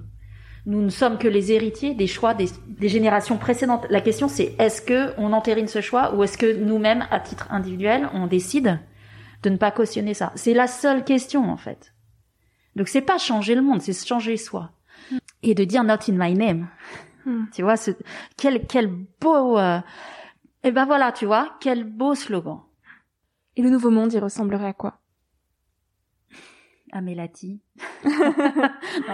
[0.66, 3.86] Nous ne sommes que les héritiers des choix des, des générations précédentes.
[3.88, 7.46] La question c'est est-ce que on entérine ce choix ou est-ce que nous-mêmes, à titre
[7.50, 8.80] individuel, on décide
[9.42, 10.30] de ne pas cautionner ça?
[10.34, 11.94] C'est la seule question en fait.
[12.78, 14.70] Donc c'est pas changer le monde, c'est changer soi.
[15.42, 16.68] Et de dire not in my name.
[17.26, 17.44] Hmm.
[17.52, 17.90] Tu vois, ce,
[18.36, 18.86] quel quel
[19.20, 19.80] beau euh,
[20.62, 22.60] et ben voilà, tu vois, quel beau slogan.
[23.56, 25.00] Et le nouveau monde, il ressemblerait à quoi?
[26.92, 27.60] À Melati.
[28.04, 28.10] on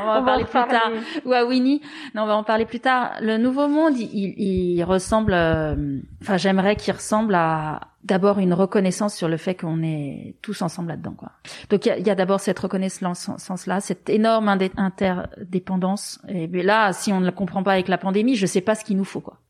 [0.05, 0.91] va en parler plus tard.
[1.25, 1.81] Ou à Winnie.
[2.15, 3.13] Non, on va en parler plus tard.
[3.21, 5.33] Le Nouveau Monde, il, il, ressemble.
[5.35, 10.61] euh, Enfin, j'aimerais qu'il ressemble à d'abord une reconnaissance sur le fait qu'on est tous
[10.63, 11.33] ensemble là-dedans, quoi.
[11.71, 16.21] Donc il y a, d'abord cette reconnaissance-là, cette énorme interdépendance.
[16.29, 18.85] Et là, si on ne la comprend pas avec la pandémie, je sais pas ce
[18.85, 19.41] qu'il nous faut, quoi.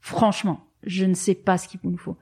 [0.00, 2.16] Franchement, je ne sais pas ce qu'il nous faut.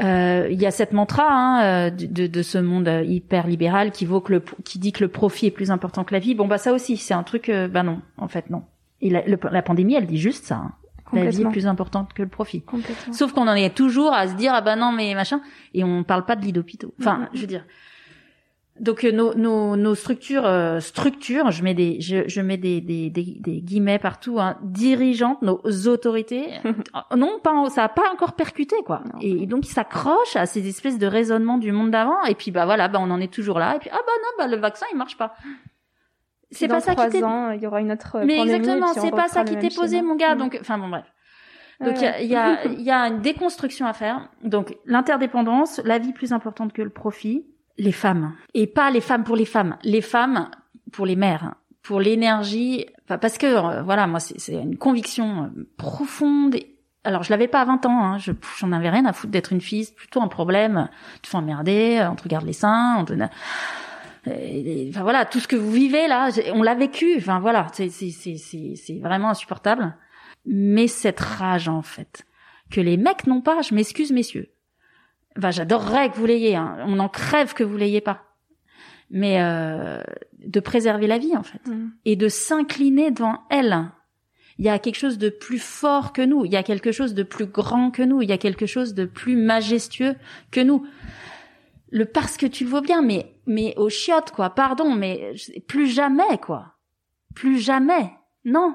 [0.00, 4.04] Euh, Il y a cette mantra hein, euh, de, de- ce monde hyper libéral qui,
[4.04, 6.34] vaut que le, qui dit que le profit est plus important que la vie.
[6.34, 7.48] Bon bah ça aussi, c'est un truc.
[7.48, 8.62] Euh, bah non, en fait non.
[9.00, 10.56] Et la, le- la pandémie, elle dit juste ça.
[10.56, 10.72] hein.
[11.12, 12.64] La vie est plus importante que le profit.
[13.12, 15.40] Sauf qu'on en est toujours à se dire ah bah non mais machin
[15.72, 16.92] et on parle pas de lits d'hôpitaux.
[17.00, 17.28] Enfin, Mhm.
[17.34, 17.64] je veux dire.
[18.78, 22.80] Donc euh, nos, nos, nos structures euh, structures, je mets des je, je mets des,
[22.80, 28.10] des, des, des guillemets partout, hein, dirigeantes, nos autorités, euh, non pas ça a pas
[28.12, 29.02] encore percuté quoi.
[29.14, 29.20] Non.
[29.22, 32.66] Et donc ils s'accrochent à ces espèces de raisonnements du monde d'avant et puis bah
[32.66, 34.86] voilà bah on en est toujours là et puis ah bah non bah le vaccin
[34.92, 35.34] il marche pas.
[36.50, 39.28] C'est pas ça qui t'est ans, il y aura une autre mais exactement, c'est pas
[39.28, 40.34] ça qui t'est posé, mon gars.
[40.34, 40.38] Mm.
[40.38, 41.04] Donc, enfin bon, bref.
[41.80, 44.28] Donc il y a, y a une déconstruction à faire.
[44.44, 47.44] Donc l'interdépendance, la vie plus importante que le profit,
[47.78, 50.50] les femmes et pas les femmes pour les femmes, les femmes
[50.92, 52.86] pour les mères, pour l'énergie.
[53.06, 56.56] Parce que euh, voilà, moi c'est une conviction euh, profonde.
[57.04, 59.52] Alors je l'avais pas à 20 ans, hein, je j'en avais rien à foutre d'être
[59.52, 60.88] une fille, c'est plutôt un problème.
[61.16, 63.28] Tu te fais emmerder, on te regarde les seins, on
[64.88, 67.14] enfin voilà, tout ce que vous vivez là, on l'a vécu.
[67.16, 69.94] Enfin voilà, c'est vraiment insupportable.
[70.46, 72.26] Mais cette rage en fait
[72.70, 74.50] que les mecs n'ont pas, je m'excuse messieurs.
[75.36, 76.56] Enfin, j'adorerais que vous l'ayez.
[76.56, 76.76] Hein.
[76.86, 78.22] On en crève que vous l'ayez pas.
[79.10, 80.02] Mais euh,
[80.38, 81.90] de préserver la vie en fait Mm.
[82.04, 83.90] et de s'incliner devant elle.
[84.58, 86.44] Il y a quelque chose de plus fort que nous.
[86.44, 88.22] Il y a quelque chose de plus grand que nous.
[88.22, 90.16] Il y a quelque chose de plus majestueux
[90.50, 90.86] que nous.
[91.90, 94.50] Le parce que tu le vois bien, mais mais au chiottes quoi.
[94.50, 95.34] Pardon, mais
[95.68, 96.74] plus jamais quoi.
[97.34, 98.10] Plus jamais.
[98.44, 98.74] Non.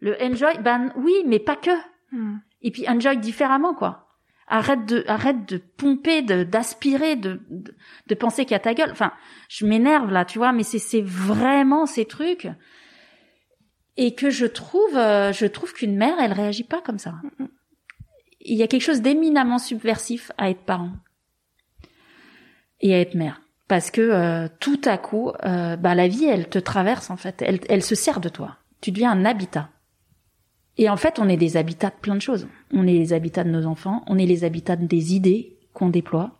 [0.00, 1.70] Le enjoy, ben oui, mais pas que.
[2.12, 2.36] Mm.
[2.62, 4.05] Et puis enjoy différemment quoi.
[4.48, 7.74] Arrête de arrête de pomper, de d'aspirer, de, de
[8.06, 8.92] de penser qu'il y a ta gueule.
[8.92, 9.12] Enfin,
[9.48, 12.48] je m'énerve là, tu vois, mais c'est c'est vraiment ces trucs
[13.96, 17.14] et que je trouve euh, je trouve qu'une mère elle réagit pas comme ça.
[18.40, 20.92] Il y a quelque chose d'éminemment subversif à être parent
[22.80, 26.48] et à être mère parce que euh, tout à coup euh, bah la vie elle
[26.48, 28.58] te traverse en fait, elle elle se sert de toi.
[28.80, 29.70] Tu deviens un habitat.
[30.78, 32.48] Et en fait, on est des habitats de plein de choses.
[32.72, 36.38] On est les habitats de nos enfants, on est les habitats des idées qu'on déploie,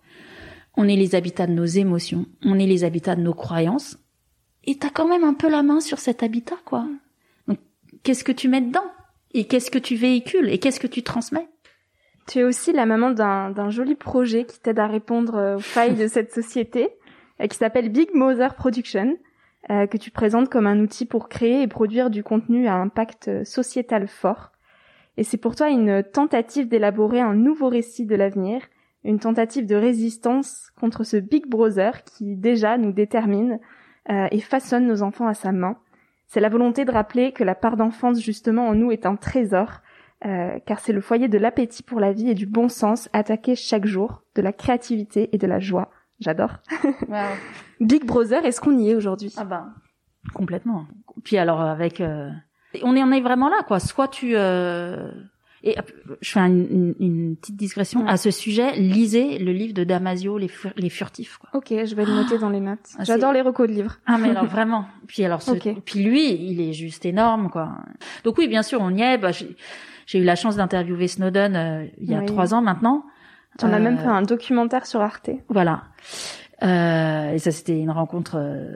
[0.77, 3.99] on est les habitats de nos émotions, on est les habitats de nos croyances.
[4.65, 6.87] Et t'as quand même un peu la main sur cet habitat, quoi.
[7.47, 7.59] Donc,
[8.03, 8.91] qu'est-ce que tu mets dedans?
[9.33, 10.49] Et qu'est-ce que tu véhicules?
[10.51, 11.49] Et qu'est-ce que tu transmets?
[12.27, 15.95] Tu es aussi la maman d'un joli projet qui t'aide à répondre euh, aux failles
[15.95, 16.89] de cette société,
[17.41, 19.17] euh, qui s'appelle Big Mother Production,
[19.71, 23.29] euh, que tu présentes comme un outil pour créer et produire du contenu à impact
[23.29, 24.53] euh, sociétal fort.
[25.17, 28.63] Et c'est pour toi une tentative d'élaborer un nouveau récit de l'avenir,
[29.05, 33.61] une tentative de résistance contre ce Big Brother qui déjà nous détermine
[34.11, 35.77] euh, et façonne nos enfants à sa main.
[36.27, 39.81] C'est la volonté de rappeler que la part d'enfance justement en nous est un trésor
[40.25, 43.55] euh, car c'est le foyer de l'appétit pour la vie et du bon sens attaqué
[43.55, 45.91] chaque jour, de la créativité et de la joie.
[46.21, 46.51] J'adore.
[47.81, 49.33] Big Brother, est-ce qu'on y est aujourd'hui?
[49.37, 49.73] Ah ben,
[50.35, 50.87] complètement.
[51.25, 52.31] Puis alors avec, euh,
[52.83, 53.81] on en est vraiment là, quoi.
[53.81, 55.11] Soit tu euh,
[55.63, 55.75] et
[56.21, 58.11] je fais une, une- une petite digression Ouais.
[58.11, 58.77] à ce sujet.
[58.77, 61.39] Lisez le livre de Damasio, les, fur- les furtifs.
[61.39, 61.51] Quoi.
[61.55, 62.79] Ok, je vais le noter dans les notes.
[62.99, 63.97] Ah, J'adore les recos de livres.
[64.07, 64.87] Ah mais alors vraiment.
[65.09, 67.77] Puis alors, ce- puis lui, il est juste énorme, quoi.
[68.25, 69.19] Donc oui, bien sûr, on y est.
[69.19, 69.57] Bah, j'ai
[70.07, 72.27] j'ai eu la chance d'interviewer Snowden euh, il y a Oui.
[72.27, 73.05] trois ans maintenant.
[73.59, 75.31] Tu en as Euh, même fait un documentaire sur Arte.
[75.49, 75.83] Voilà.
[76.63, 78.75] Euh, et ça, c'était une rencontre, euh,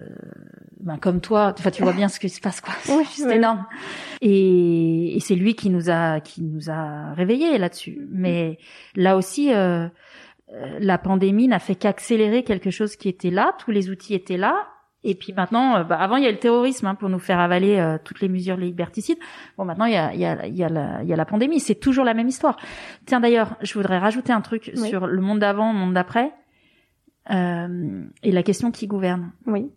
[0.80, 1.54] ben, comme toi.
[1.58, 2.74] Enfin, tu vois bien ce qui se passe, quoi.
[2.82, 3.32] C'est Oui, oui.
[3.34, 3.64] énorme.
[4.20, 8.06] Et, et c'est lui qui nous a, qui nous a réveillés là-dessus.
[8.10, 8.58] Mais
[8.96, 9.88] là aussi, euh,
[10.52, 13.54] euh, la pandémie n'a fait qu'accélérer quelque chose qui était là.
[13.58, 14.66] Tous les outils étaient là.
[15.02, 17.40] Et puis maintenant, euh, bah, avant il y a le terrorisme hein, pour nous faire
[17.40, 19.18] avaler euh, toutes les mesures liberticides.
[19.56, 21.16] Bon, maintenant il y a, il y a, il y a, la, il y a
[21.16, 21.58] la pandémie.
[21.60, 22.58] C'est toujours la même histoire.
[23.06, 24.88] Tiens d'ailleurs, je voudrais rajouter un truc Oui.
[24.88, 26.32] sur le monde d'avant, le monde d'après,
[27.30, 29.32] euh, et la question qui gouverne.
[29.46, 29.70] Oui.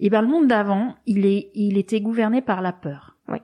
[0.00, 3.16] Et ben le monde d'avant, il est, il était gouverné par la peur.
[3.28, 3.38] Oui.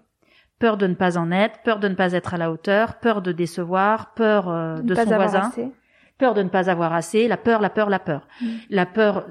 [0.58, 3.22] Peur de ne pas en être, peur de ne pas être à la hauteur, peur
[3.22, 5.68] de décevoir, peur euh, De de, son avoir voisin, assez.
[6.18, 8.26] peur de ne pas avoir assez, la peur, la peur, la peur.
[8.40, 8.46] Mm.
[8.70, 9.26] La peur,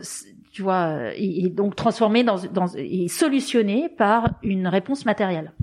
[0.51, 5.53] tu vois, euh, est, est donc transformée dans, dans et solutionnée par une réponse matérielle.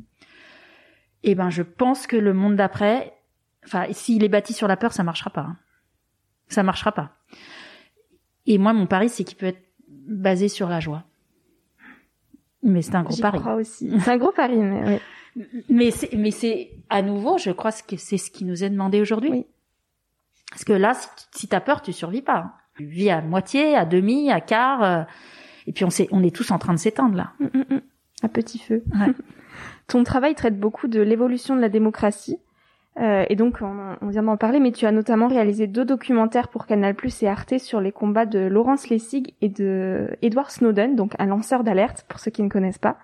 [1.23, 3.13] Et ben je pense que le monde d'après,
[3.65, 5.41] enfin s'il est bâti sur la peur, ça marchera pas.
[5.43, 5.57] hein.
[6.49, 7.13] Ça marchera pas.
[8.47, 11.05] Et moi mon pari c'est qu'il peut être basé sur la joie.
[12.63, 13.39] Mais c'est un gros pari.
[13.39, 13.91] crois aussi.
[14.01, 14.99] C'est un gros pari, mais oui.
[15.69, 19.03] Mais c'est, mais c'est à nouveau, je crois que c'est ce qui nous est demandé
[19.03, 19.31] aujourd'hui.
[19.31, 19.47] Oui.
[20.49, 22.55] Parce que là, si, si t'as peur, tu survis pas.
[22.79, 25.03] Vis à moitié, à demi, à quart, euh,
[25.67, 27.33] et puis on sait, on est tous en train de s'éteindre là.
[27.41, 27.81] Mm, mm, mm.
[28.23, 28.83] À petit feu.
[28.93, 29.13] Ouais.
[29.87, 32.39] Ton travail traite beaucoup de l'évolution de la démocratie.
[32.99, 36.49] Euh, et donc, on, on vient d'en parler, mais tu as notamment réalisé deux documentaires
[36.49, 40.97] pour Canal Plus et Arte sur les combats de Laurence Lessig et de Edward Snowden,
[40.97, 42.99] donc un lanceur d'alerte, pour ceux qui ne connaissent pas.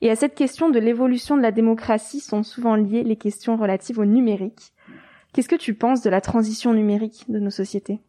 [0.00, 3.98] Et à cette question de l'évolution de la démocratie sont souvent liées les questions relatives
[3.98, 4.72] au numérique.
[5.32, 8.00] Qu'est-ce que tu penses de la transition numérique de nos sociétés?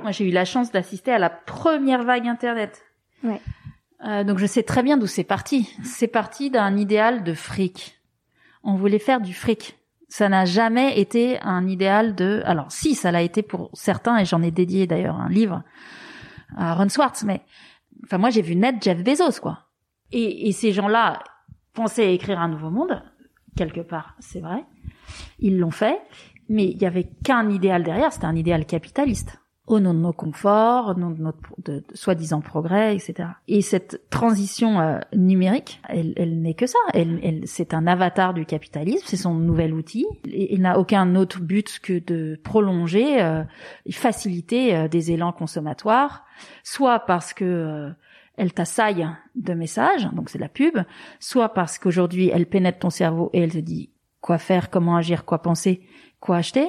[0.00, 2.82] Moi, j'ai eu la chance d'assister à la première vague Internet.
[3.22, 3.40] Ouais.
[4.04, 5.74] Euh, donc, je sais très bien d'où c'est parti.
[5.84, 8.00] C'est parti d'un idéal de fric.
[8.64, 9.78] On voulait faire du fric.
[10.08, 12.42] Ça n'a jamais été un idéal de.
[12.44, 15.62] Alors, si, ça l'a été pour certains, et j'en ai dédié d'ailleurs un livre
[16.56, 17.24] à Ron Swartz.
[17.24, 17.42] Mais
[18.04, 19.68] enfin, moi, j'ai vu net Jeff Bezos, quoi.
[20.10, 21.22] Et, et ces gens-là
[21.72, 23.02] pensaient écrire un nouveau monde
[23.56, 24.64] quelque part, c'est vrai.
[25.38, 26.00] Ils l'ont fait,
[26.48, 29.41] mais il y avait qu'un idéal derrière, c'était un idéal capitaliste.
[29.68, 33.28] Au nom de nos conforts, au nom de notre de, de soi-disant progrès, etc.
[33.46, 36.78] Et cette transition euh, numérique, elle, elle n'est que ça.
[36.94, 40.04] Elle, elle, c'est un avatar du capitalisme, c'est son nouvel outil.
[40.26, 43.44] Elle n'a aucun autre but que de prolonger, euh,
[43.90, 46.24] faciliter euh, des élans consommatoires,
[46.64, 47.90] soit parce que euh,
[48.36, 50.78] elle t'assaille de messages, donc c'est la pub,
[51.20, 55.24] soit parce qu'aujourd'hui elle pénètre ton cerveau et elle te dit quoi faire, comment agir,
[55.24, 55.82] quoi penser,
[56.20, 56.68] quoi acheter,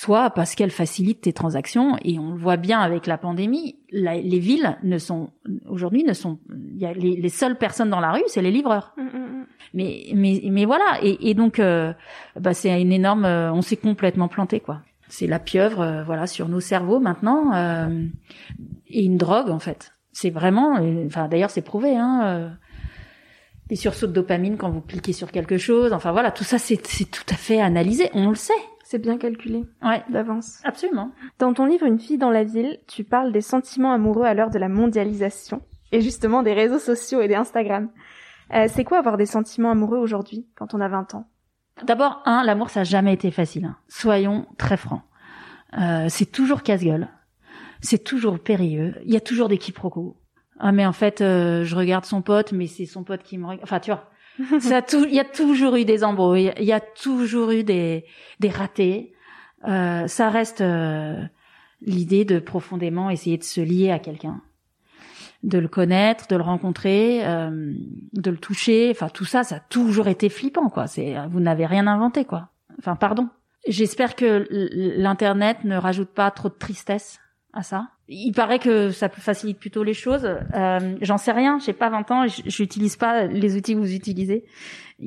[0.00, 4.16] soit parce qu'elle facilite tes transactions et on le voit bien avec la pandémie, la-
[4.16, 5.30] les villes ne sont
[5.68, 6.40] aujourd'hui ne sont
[6.76, 8.94] y a les, les seules personnes dans la rue, c'est les livreurs.
[9.72, 11.92] Mais mais mais voilà et, et donc euh,
[12.40, 14.80] bah c'est une énorme euh, on s'est complètement planté quoi.
[15.08, 18.04] C'est la pieuvre euh, voilà sur nos cerveaux maintenant euh,
[18.88, 19.92] et une drogue en fait.
[20.10, 22.48] C'est vraiment enfin d'ailleurs c'est prouvé hein euh,
[23.70, 25.92] les sursauts de dopamine quand vous cliquez sur quelque chose.
[25.92, 28.52] Enfin voilà, tout ça c'est tout à fait analysé, on le sait.
[28.94, 30.60] C'est bien calculé Ouais, d'avance.
[30.62, 31.10] absolument.
[31.40, 34.50] Dans ton livre Une fille dans la ville, tu parles des sentiments amoureux à l'heure
[34.50, 37.90] de la mondialisation et justement des réseaux sociaux et des Instagram.
[38.54, 41.26] Euh, c'est quoi avoir des sentiments amoureux aujourd'hui quand on a 20 ans?
[41.84, 43.64] D'abord, un, l'amour, ça n'a jamais été facile.
[43.64, 43.76] hein.
[43.88, 45.02] Soyons très francs.
[45.76, 47.08] Euh, c'est toujours casse-gueule.
[47.80, 48.94] C'est toujours périlleux.
[49.06, 50.16] Il y a toujours des quiproquos.
[50.60, 53.46] Ah, mais en fait, euh, je regarde son pote, mais c'est son pote qui me
[53.46, 53.64] regarde.
[53.64, 54.08] Enfin, tu vois.
[54.60, 56.52] Ça il y a toujours eu des embrouilles.
[56.58, 58.04] Il y a toujours eu des,
[58.40, 59.12] des ratés.
[59.66, 61.22] Euh, ça reste euh,
[61.80, 64.42] l'idée de profondément essayer de se lier à quelqu'un
[65.42, 67.74] de le connaître, de le rencontrer, euh,
[68.14, 68.90] de le toucher.
[68.90, 70.86] Enfin, tout ça, ça a toujours été flippant, quoi.
[70.86, 72.48] C'est, vous n'avez rien inventé, quoi.
[72.78, 73.28] Enfin, pardon.
[73.68, 77.20] J'espère que l'internet ne rajoute pas trop de tristesse
[77.52, 77.88] à ça.
[78.08, 80.28] Il paraît que ça facilite plutôt les choses.
[80.54, 81.58] Euh, J'en sais rien.
[81.58, 82.26] J'ai pas 20 ans.
[82.46, 84.44] J'utilise pas les outils que vous utilisez,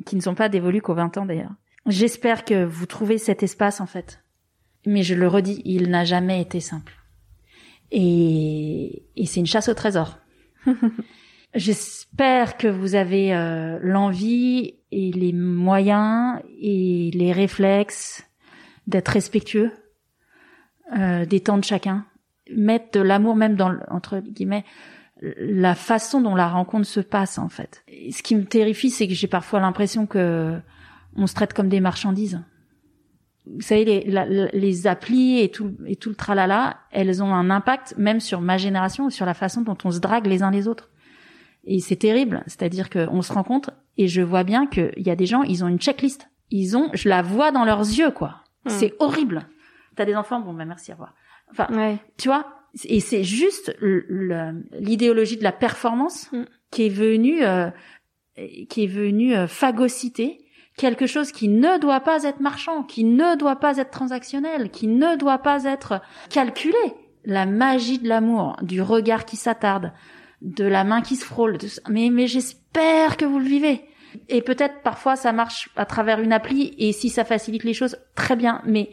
[0.04, 1.52] qui ne sont pas dévolus qu'aux 20 ans d'ailleurs.
[1.86, 4.22] J'espère que vous trouvez cet espace en fait.
[4.86, 6.94] Mais je le redis, il n'a jamais été simple.
[7.90, 10.18] Et, et c'est une chasse au trésor.
[11.54, 18.24] J'espère que vous avez euh, l'envie et les moyens et les réflexes
[18.86, 19.72] d'être respectueux
[20.96, 22.06] euh, des temps de chacun,
[22.54, 24.64] mettre de l'amour même dans entre guillemets
[25.20, 27.82] la façon dont la rencontre se passe en fait.
[27.88, 30.58] Et ce qui me terrifie, c'est que j'ai parfois l'impression que
[31.16, 32.40] on se traite comme des marchandises.
[33.46, 37.34] Vous savez, les, la- la- les applis et tout, et tout le tralala, elles ont
[37.34, 40.50] un impact même sur ma génération, sur la façon dont on se drague les uns
[40.50, 40.90] les autres.
[41.64, 42.42] Et c'est terrible.
[42.46, 45.68] C'est-à-dire qu'on se rencontre et je vois bien qu'il y a des gens, ils ont
[45.68, 46.28] une checklist.
[46.50, 48.36] Ils ont, je la vois dans leurs yeux, quoi.
[48.64, 48.70] Hmm.
[48.70, 49.46] C'est horrible.
[49.96, 51.14] T'as des enfants, bon, bah merci, au revoir.
[51.50, 51.96] Enfin, Ouais.
[52.16, 52.46] tu vois,
[52.84, 53.74] et c'est juste
[54.78, 56.44] l'idéologie de la performance Mm.
[56.70, 57.70] qui est venue, euh,
[58.68, 60.38] qui est venue euh, phagocyter
[60.76, 64.86] quelque chose qui ne doit pas être marchand, qui ne doit pas être transactionnel, qui
[64.86, 66.76] ne doit pas être calculé.
[67.24, 69.92] La magie de l'amour, du regard qui s'attarde,
[70.40, 71.58] de la main qui se frôle.
[71.88, 73.82] Mais, mais j'espère que vous le vivez.
[74.28, 77.98] Et peut-être parfois ça marche à travers une appli et si ça facilite les choses,
[78.14, 78.62] très bien.
[78.64, 78.90] Mais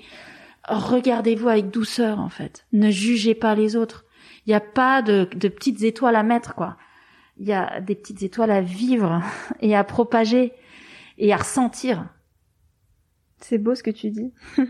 [0.68, 2.66] regardez-vous avec douceur en fait.
[2.72, 4.06] Ne jugez pas les autres.
[4.46, 6.78] Il n'y a pas de, de petites étoiles à mettre quoi.
[7.38, 9.22] Il y a des petites étoiles à vivre
[9.60, 10.54] et à propager
[11.18, 12.08] et à ressentir.
[13.40, 14.34] C'est beau ce que tu dis.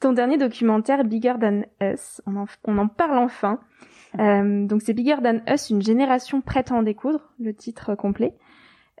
[0.00, 3.60] Ton dernier documentaire, Bigger Than Us, on en, on en parle enfin.
[4.18, 8.34] Euh, donc c'est Bigger Than Us, une génération prête à en découdre, le titre complet.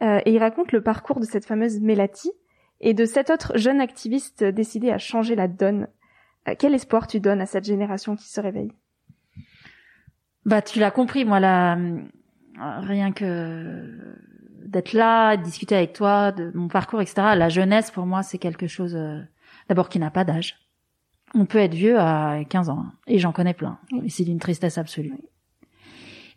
[0.02, 2.32] Euh, et il raconte le parcours de cette fameuse Melati
[2.80, 5.88] et de cet autre jeune activiste décidé à changer la donne.
[6.48, 8.72] Euh, quel espoir tu donnes à cette génération qui se réveille?
[10.44, 11.76] Bah, tu l'as compris, moi, là,
[12.58, 14.16] rien que
[14.64, 17.34] d'être là, de discuter avec toi, de mon parcours, etc.
[17.36, 19.20] La jeunesse, pour moi, c'est quelque chose, euh,
[19.68, 20.56] d'abord, qui n'a pas d'âge.
[21.34, 23.78] On peut être vieux à 15 ans, hein, et j'en connais plein.
[24.04, 25.14] Et c'est d'une tristesse absolue.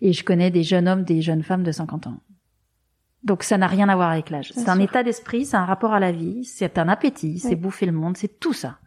[0.01, 2.17] Et je connais des jeunes hommes, des jeunes femmes de 50 ans.
[3.23, 4.51] Donc ça n'a rien à voir avec l'âge.
[4.55, 7.85] C'est un état d'esprit, c'est un rapport à la vie, c'est un appétit, c'est bouffer
[7.85, 8.77] le monde, c'est tout ça.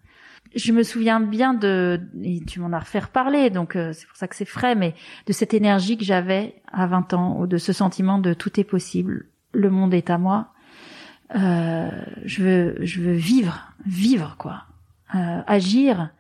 [0.55, 4.16] Je me souviens bien de, et tu m'en as refait parler, donc euh, c'est pour
[4.16, 4.95] ça que c'est frais, mais
[5.26, 8.64] de cette énergie que j'avais à 20 ans, ou de ce sentiment de tout est
[8.64, 10.53] possible, le monde est à moi.
[11.35, 11.91] Euh,
[12.24, 14.64] je veux, je veux vivre, vivre quoi,
[15.14, 16.11] euh, agir,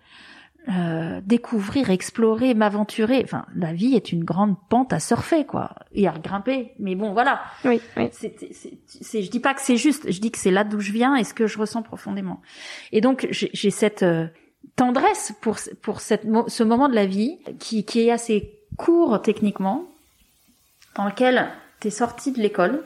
[0.68, 3.20] euh, découvrir, explorer, m'aventurer.
[3.22, 6.72] Enfin, la vie est une grande pente à surfer, quoi, et à grimper.
[6.78, 7.42] Mais bon, voilà.
[7.66, 8.08] Oui, oui.
[8.12, 8.34] C'est,
[8.86, 10.10] c'est, je dis pas que c'est juste.
[10.10, 12.40] Je dis que c'est là d'où je viens et ce que je ressens profondément.
[12.92, 14.26] Et donc, j'ai, cette euh,
[14.76, 19.84] tendresse pour pour cette ce moment de la vie qui qui est assez court techniquement,
[20.96, 21.48] dans lequel
[21.80, 22.82] t'es sorti de l'école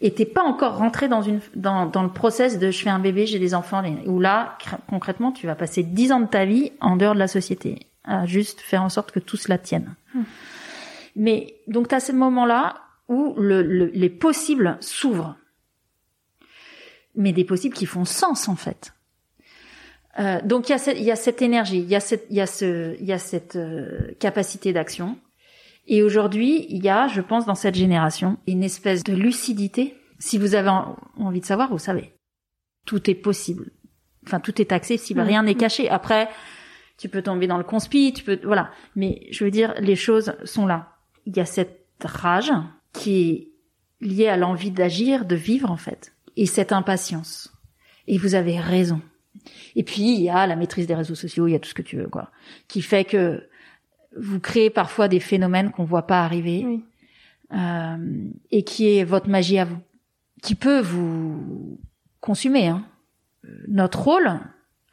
[0.00, 2.98] et t'es pas encore rentré dans une dans, dans le process de je fais un
[2.98, 6.72] bébé, j'ai des enfants, où là concrètement tu vas passer dix ans de ta vie
[6.80, 9.94] en dehors de la société à juste faire en sorte que tout cela tienne.
[10.14, 10.22] Hmm.
[11.16, 12.76] Mais donc t'as ce moment-là
[13.08, 15.36] où le, les possibles s'ouvrent,
[17.14, 18.92] mais des possibles qui font sens en fait.
[20.18, 22.26] Euh, donc il y a cette, il y a cette énergie, il y a cette
[22.28, 25.18] il y a ce il y a cette euh, capacité d'action
[25.86, 29.94] et aujourd'hui, il y a, je pense, dans cette génération, une espèce de lucidité.
[30.18, 30.70] Si vous avez
[31.16, 32.12] envie de savoir, vous savez.
[32.86, 33.70] Tout est possible.
[34.26, 35.20] Enfin, tout est accessible.
[35.20, 35.88] Rien n'est caché.
[35.88, 36.28] Après,
[36.98, 38.70] tu peux tomber dans le conspi, tu peux, voilà.
[38.96, 40.96] Mais je veux dire, les choses sont là.
[41.26, 42.52] Il y a cette rage
[42.92, 43.52] qui est
[44.00, 46.14] liée à l'envie d'agir, de vivre, en fait.
[46.36, 47.52] Et cette impatience.
[48.08, 49.00] Et vous avez raison.
[49.76, 51.74] Et puis, il y a la maîtrise des réseaux sociaux, il y a tout ce
[51.74, 52.30] que tu veux, quoi.
[52.66, 53.48] Qui fait que
[54.20, 56.66] vous créez parfois des phénomènes qu'on voit pas arriver
[57.52, 59.78] euh, et qui est votre magie à vous,
[60.42, 61.78] qui peut vous
[62.20, 62.68] consumer.
[62.68, 62.84] Hein.
[63.68, 64.40] Notre rôle,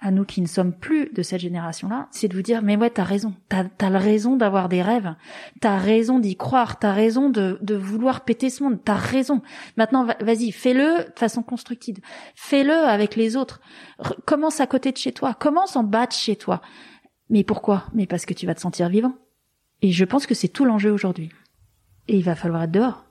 [0.04, 2.90] à nous qui ne sommes plus de cette génération-là, c'est de vous dire mais ouais
[2.90, 5.16] t'as raison, t'as as raison d'avoir des rêves,
[5.62, 9.42] t'as raison d'y croire, t'as raison de, de vouloir péter ce monde, t'as raison.
[9.78, 12.00] Maintenant vas-y fais-le de façon constructive,
[12.36, 13.62] fais-le avec les autres,
[14.26, 16.62] commence à côté de chez toi, commence en bas de chez toi.
[17.34, 17.84] Mais pourquoi?
[17.94, 19.16] Mais parce que tu vas te sentir vivant.
[19.82, 21.30] Et je pense que c'est tout l'enjeu aujourd'hui.
[22.08, 23.06] Et il va falloir être dehors.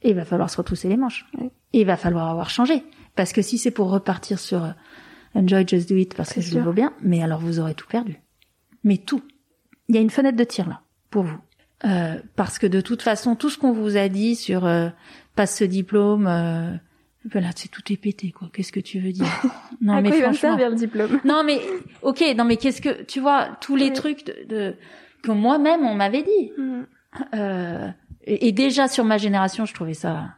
[0.00, 1.26] Et il va falloir se retrousser les manches.
[1.74, 2.82] Et il va falloir avoir changé.
[3.14, 4.70] Parce que si c'est pour repartir sur euh,
[5.34, 7.88] Enjoy, just do it parce que je le veux bien, mais alors vous aurez tout
[7.88, 8.20] perdu.
[8.84, 9.22] Mais tout.
[9.88, 11.38] Il y a une fenêtre de tir là, pour vous.
[11.84, 14.88] Euh, parce que de toute façon, tout ce qu'on vous a dit sur euh,
[15.34, 16.74] passe ce diplôme, euh,
[17.30, 18.50] voilà, c'est tout est pété quoi.
[18.52, 19.26] Qu'est-ce que tu veux dire
[19.80, 20.56] Non à mais quoi franchement.
[20.56, 21.20] Il va le diplôme?
[21.24, 21.60] Non mais
[22.02, 24.74] ok, non mais qu'est-ce que tu vois tous les trucs de, de
[25.22, 26.52] que moi-même on m'avait dit.
[26.58, 26.82] Mm.
[27.34, 27.88] Euh,
[28.24, 30.30] et, déjà sur ma génération, je trouvais ça.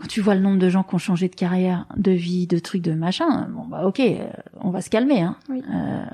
[0.00, 2.58] Quand tu vois le nombre de gens qui ont changé de carrière, de vie, de
[2.58, 4.26] trucs, de machin, bon bah ok, euh,
[4.60, 5.20] on va se calmer.
[5.20, 5.36] Hein.
[5.50, 6.04] Euh,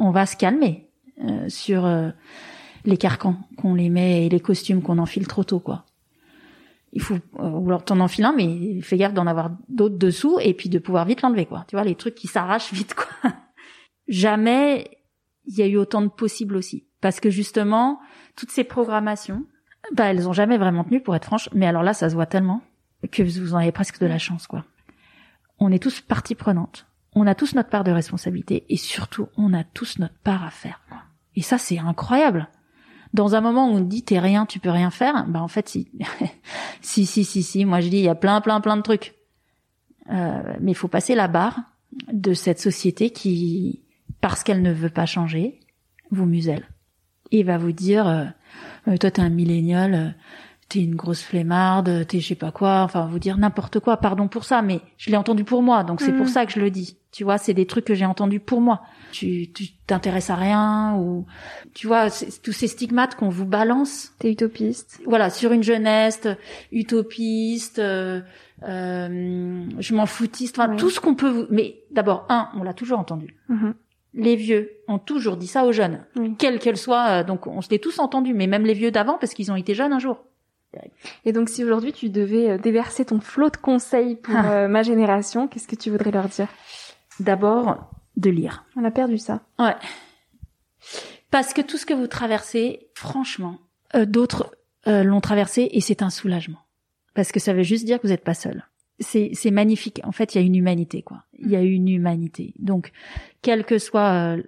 [0.00, 0.90] on va se calmer
[1.22, 2.10] euh, sur euh,
[2.84, 5.84] les carcans qu'on les met et les costumes qu'on enfile trop tôt quoi
[6.92, 10.68] il faut vouloir t'en enfiler un, mais fais gaffe d'en avoir d'autres dessous et puis
[10.68, 11.64] de pouvoir vite l'enlever, quoi.
[11.68, 13.32] Tu vois, les trucs qui s'arrachent vite, quoi.
[14.08, 14.90] Jamais
[15.46, 16.86] il y a eu autant de possibles aussi.
[17.00, 18.00] Parce que justement,
[18.36, 19.44] toutes ces programmations,
[19.92, 21.48] bah, elles ont jamais vraiment tenu, pour être franche.
[21.52, 22.62] Mais alors là, ça se voit tellement
[23.10, 24.64] que vous en avez presque de la chance, quoi.
[25.58, 26.86] On est tous partie prenante.
[27.14, 30.50] On a tous notre part de responsabilité et surtout, on a tous notre part à
[30.50, 30.98] faire, quoi.
[31.34, 32.48] Et ça, c'est incroyable
[33.12, 35.68] dans un moment où on dit t'es rien, tu peux rien faire, bah en fait
[35.68, 35.90] si,
[36.80, 39.14] si si si si, moi je dis il y a plein plein plein de trucs,
[40.10, 41.60] euh, mais il faut passer la barre
[42.12, 43.82] de cette société qui,
[44.20, 45.60] parce qu'elle ne veut pas changer,
[46.10, 46.68] vous muselle
[47.32, 48.24] et va vous dire euh,
[48.88, 50.10] euh toi t'es un millénial, euh,
[50.68, 54.28] t'es une grosse flemmarde, t'es je sais pas quoi, enfin vous dire n'importe quoi, pardon
[54.28, 56.30] pour ça, mais je l'ai entendu pour moi, donc c'est pour mm.
[56.30, 56.96] ça que je le dis.
[57.12, 58.82] Tu vois, c'est des trucs que j'ai entendus pour moi.
[59.10, 59.48] Tu
[59.86, 61.26] t'intéresses à rien ou
[61.74, 62.08] tu vois
[62.42, 64.12] tous ces stigmates qu'on vous balance.
[64.18, 65.00] T'es utopiste.
[65.06, 66.26] Voilà, sur une jeunesse
[66.72, 68.20] utopiste, euh,
[68.62, 71.46] euh, je m'en foutiste, enfin tout ce qu'on peut vous.
[71.50, 73.36] Mais d'abord, un, on l'a toujours entendu.
[73.50, 73.72] Mm-hmm.
[74.14, 76.04] Les vieux ont toujours dit ça aux jeunes,
[76.38, 77.20] quelle qu'elle soit.
[77.20, 79.56] Euh, donc on se l'est tous entendu, mais même les vieux d'avant parce qu'ils ont
[79.56, 80.24] été jeunes un jour.
[81.24, 84.52] Et donc, si aujourd'hui tu devais euh, déverser ton flot de conseils pour ah.
[84.52, 86.48] euh, ma génération, qu'est-ce que tu voudrais leur dire?
[87.18, 87.90] D'abord,
[88.20, 88.64] de lire.
[88.76, 89.42] On a perdu ça.
[89.58, 89.74] Ouais.
[91.30, 93.58] Parce que tout ce que vous traversez, franchement,
[93.94, 94.54] euh, d'autres
[94.86, 96.60] l'ont traversé et c'est un soulagement.
[97.14, 98.64] Parce que ça veut juste dire que vous n'êtes pas seul.
[98.98, 100.00] C'est, c'est magnifique.
[100.04, 101.24] En fait, il y a une humanité, quoi.
[101.38, 102.54] Il y a une humanité.
[102.58, 102.90] Donc,
[103.42, 104.38] quel que soit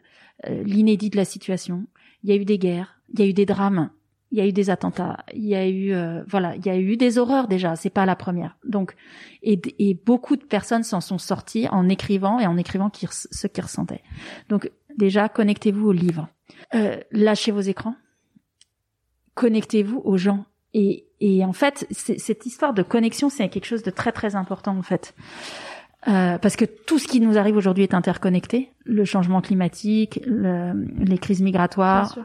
[0.49, 1.87] euh, l'inédit de la situation.
[2.25, 3.91] Il y a eu des guerres, il y a eu des drames,
[4.33, 6.77] il y a eu des attentats, il y a eu euh, voilà, il y a
[6.79, 7.77] eu des horreurs déjà.
[7.77, 8.57] C'est pas la première.
[8.65, 8.97] Donc
[9.43, 13.63] et, et beaucoup de personnes s'en sont sorties en écrivant et en écrivant ce qu'ils
[13.63, 14.03] ressentaient.
[14.49, 16.29] Donc déjà connectez-vous aux livres,
[16.75, 17.95] euh, lâchez vos écrans,
[19.35, 20.47] connectez-vous aux gens.
[20.75, 24.77] Et, et en fait, cette histoire de connexion, c'est quelque chose de très très important
[24.77, 25.15] en fait.
[26.09, 28.73] Euh, parce que tout ce qui nous arrive aujourd'hui est interconnecté.
[28.85, 30.73] Le changement climatique, le,
[31.05, 32.19] les crises migratoires,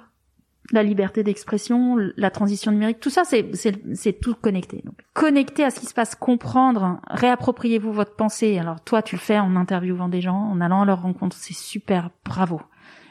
[0.72, 4.82] la liberté d'expression, la transition numérique, tout ça, c'est tout connecté.
[4.84, 8.58] Donc, connecté à ce qui se passe, comprendre, réappropriez-vous votre pensée.
[8.58, 11.56] Alors toi, tu le fais en interviewant des gens, en allant à leur rencontre, c'est
[11.56, 12.62] super, bravo.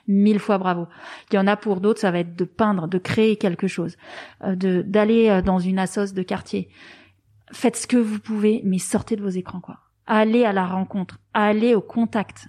[0.09, 0.87] Mille fois bravo.
[1.33, 3.97] Il y en a pour d'autres, ça va être de peindre, de créer quelque chose,
[4.45, 6.69] euh, de d'aller euh, dans une assoce de quartier.
[7.51, 11.19] Faites ce que vous pouvez, mais sortez de vos écrans, quoi allez à la rencontre,
[11.35, 12.49] allez au contact.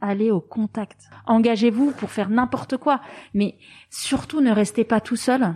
[0.00, 1.10] Allez au contact.
[1.26, 3.00] Engagez-vous pour faire n'importe quoi,
[3.34, 3.56] mais
[3.90, 5.54] surtout ne restez pas tout seul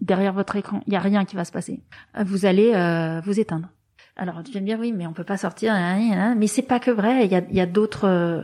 [0.00, 0.80] derrière votre écran.
[0.86, 1.80] Il y a rien qui va se passer.
[2.24, 3.68] Vous allez euh, vous éteindre.
[4.16, 5.72] Alors tu viens de oui, mais on peut pas sortir.
[5.72, 6.34] Hein, hein, hein.
[6.36, 7.26] Mais c'est pas que vrai.
[7.26, 8.08] Il y a, y a d'autres.
[8.08, 8.42] Euh,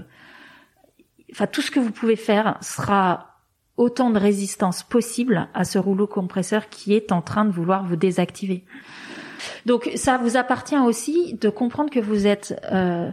[1.32, 3.32] enfin, tout ce que vous pouvez faire sera
[3.76, 7.96] autant de résistance possible à ce rouleau compresseur qui est en train de vouloir vous
[7.96, 8.64] désactiver.
[9.66, 13.10] Donc ça vous appartient aussi de comprendre que vous êtes euh,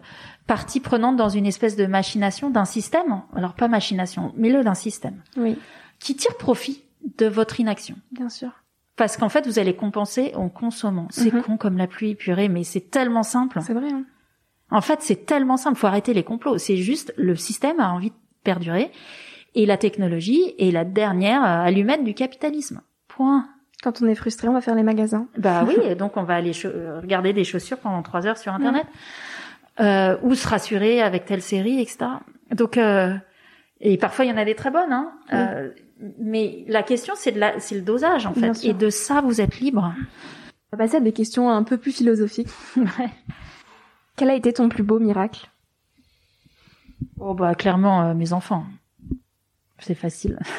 [0.50, 3.22] partie prenante dans une espèce de machination d'un système.
[3.36, 5.22] Alors pas machination, mais le d'un système.
[5.38, 5.56] Oui.
[6.00, 6.82] Qui tire profit
[7.20, 7.96] de votre inaction.
[8.12, 8.50] Bien sûr.
[8.96, 11.08] Parce qu'en fait, vous allez compenser en consommant.
[11.12, 11.44] C'est mhm.
[11.44, 13.60] con comme la pluie purée, mais c'est tellement simple.
[13.62, 13.92] C'est vrai.
[13.94, 14.06] Hein.
[14.72, 15.78] En fait, c'est tellement simple.
[15.78, 16.58] Faut arrêter les complots.
[16.58, 18.92] C'est juste le système a envie de perdurer
[19.54, 22.82] et la technologie est la dernière euh, allumette du capitalisme.
[23.08, 23.48] Point.
[23.84, 25.28] Quand on est frustré, on va faire les magasins.
[25.38, 28.88] Bah oui, donc on va aller regarder des chaussures pendant trois heures sur Internet,
[29.80, 32.06] euh, ou se rassurer avec telle série, etc.
[32.52, 33.14] Donc, euh,
[33.80, 35.14] et parfois il y en a des très bonnes, hein.
[35.34, 35.70] Euh,
[36.20, 39.42] mais la question c'est de la, c'est le dosage en fait, et de ça vous
[39.42, 39.94] êtes libre.
[40.72, 42.50] On va passer à des questions un peu plus philosophiques.
[42.78, 43.10] ouais.
[44.16, 45.50] Quel a été ton plus beau miracle?
[47.20, 48.66] Oh bah clairement euh, mes enfants.
[49.80, 50.40] C'est facile.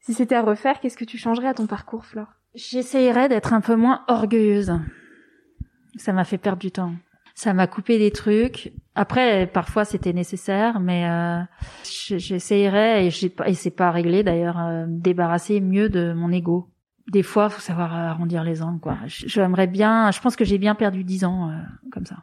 [0.00, 2.32] Si c'était à refaire, qu'est-ce que tu changerais à ton parcours, Flore?
[2.54, 4.72] J'essayerais d'être un peu moins orgueilleuse.
[5.96, 6.94] Ça m'a fait perdre du temps.
[7.38, 8.72] Ça m'a coupé des trucs.
[8.96, 11.40] Après, parfois c'était nécessaire, mais euh,
[11.84, 13.10] j'essayerais et,
[13.46, 16.68] et c'est pas réglé d'ailleurs, euh, débarrasser mieux de mon ego.
[17.12, 18.98] Des fois, faut savoir arrondir les angles, quoi.
[19.06, 20.10] J'aimerais bien.
[20.10, 21.54] Je pense que j'ai bien perdu dix ans euh,
[21.92, 22.16] comme ça.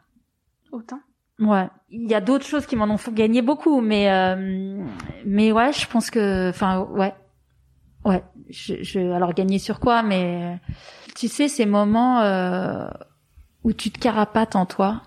[0.70, 1.00] Autant.
[1.38, 1.70] Ouais.
[1.88, 4.84] Il y a d'autres choses qui m'en ont fait gagner beaucoup, mais euh,
[5.24, 7.14] mais ouais, je pense que, enfin, ouais,
[8.04, 10.60] Ouais, je, je, alors gagner sur quoi Mais
[11.14, 12.86] tu sais ces moments euh,
[13.66, 15.02] où tu te carapates en toi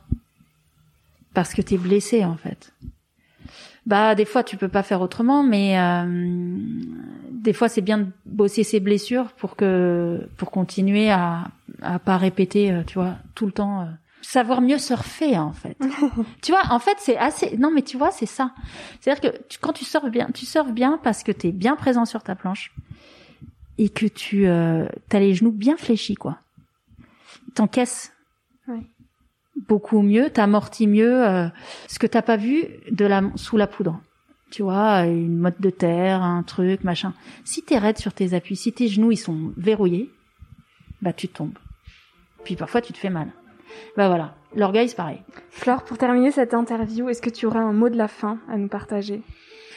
[1.34, 2.74] parce que t'es blessé en fait.
[3.86, 6.58] Bah des fois tu peux pas faire autrement, mais euh,
[7.32, 11.48] des fois c'est bien de bosser ses blessures pour que pour continuer à
[11.82, 13.84] à pas répéter, euh, tu vois, tout le temps.
[13.84, 13.86] Euh,
[14.22, 15.78] savoir mieux surfer en fait.
[16.42, 18.52] tu vois, en fait, c'est assez non mais tu vois, c'est ça.
[19.00, 22.04] C'est-à-dire que quand tu surfes bien, tu surfes bien parce que tu es bien présent
[22.04, 22.76] sur ta planche
[23.78, 26.40] et que tu euh, as les genoux bien fléchis quoi.
[27.56, 28.12] T'encaisses.
[29.56, 31.48] Beaucoup mieux, t'amortis mieux euh,
[31.88, 34.02] ce que t'as pas vu de la sous la poudre.
[34.52, 37.14] Tu vois, une mode de terre, un truc, machin.
[37.46, 40.10] Si t'es raide sur tes appuis, si tes genoux ils sont verrouillés,
[41.02, 41.58] bah tu tombes.
[42.44, 43.32] Puis parfois tu te fais mal.
[43.96, 45.22] Bah voilà, l'orgueil c'est pareil.
[45.52, 48.58] Flore, pour terminer cette interview, est-ce que tu aurais un mot de la fin à
[48.58, 49.22] nous partager?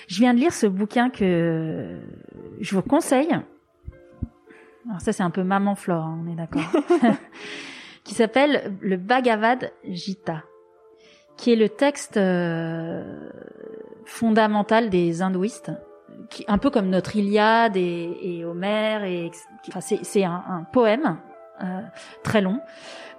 [0.08, 2.00] Je viens de lire ce bouquin que
[2.60, 3.32] je vous conseille.
[4.88, 6.62] Alors ça c'est un peu maman Flore, hein, on est d'accord.
[8.04, 10.42] qui s'appelle le Bhagavad Gita,
[11.36, 13.30] qui est le texte euh,
[14.04, 15.72] fondamental des hindouistes,
[16.30, 19.04] qui, un peu comme notre Iliade et, et Homère.
[19.04, 19.30] Et,
[19.68, 21.18] enfin, c'est un, un poème
[21.62, 21.80] euh,
[22.24, 22.60] très long,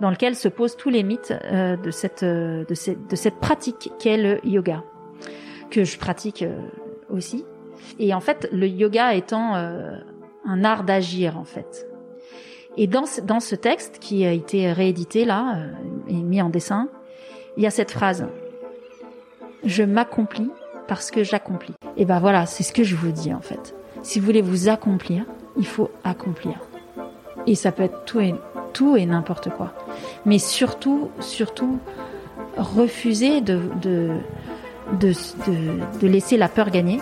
[0.01, 3.39] dans lequel se posent tous les mythes euh, de, cette, euh, de, cette, de cette
[3.39, 4.83] pratique qu'est le yoga,
[5.69, 6.43] que je pratique
[7.09, 7.45] aussi.
[7.99, 11.87] Et en fait, le yoga étant un art d'agir, en fait.
[12.77, 15.57] Et dans ce, dans ce texte, qui a été réédité là,
[16.07, 16.89] et mis en dessin,
[17.57, 18.27] il y a cette phrase.
[19.63, 20.49] Je m'accomplis
[20.87, 21.73] parce que j'accomplis.
[21.97, 23.75] Et ben voilà, c'est ce que je vous dis en fait.
[24.01, 25.25] Si vous voulez vous accomplir,
[25.57, 26.59] il faut accomplir.
[27.47, 28.35] Et ça peut être tout et,
[28.73, 29.73] tout et n'importe quoi.
[30.25, 31.79] Mais surtout, surtout,
[32.57, 34.09] refuser de, de,
[34.99, 35.13] de,
[36.01, 36.99] de, laisser la peur gagner,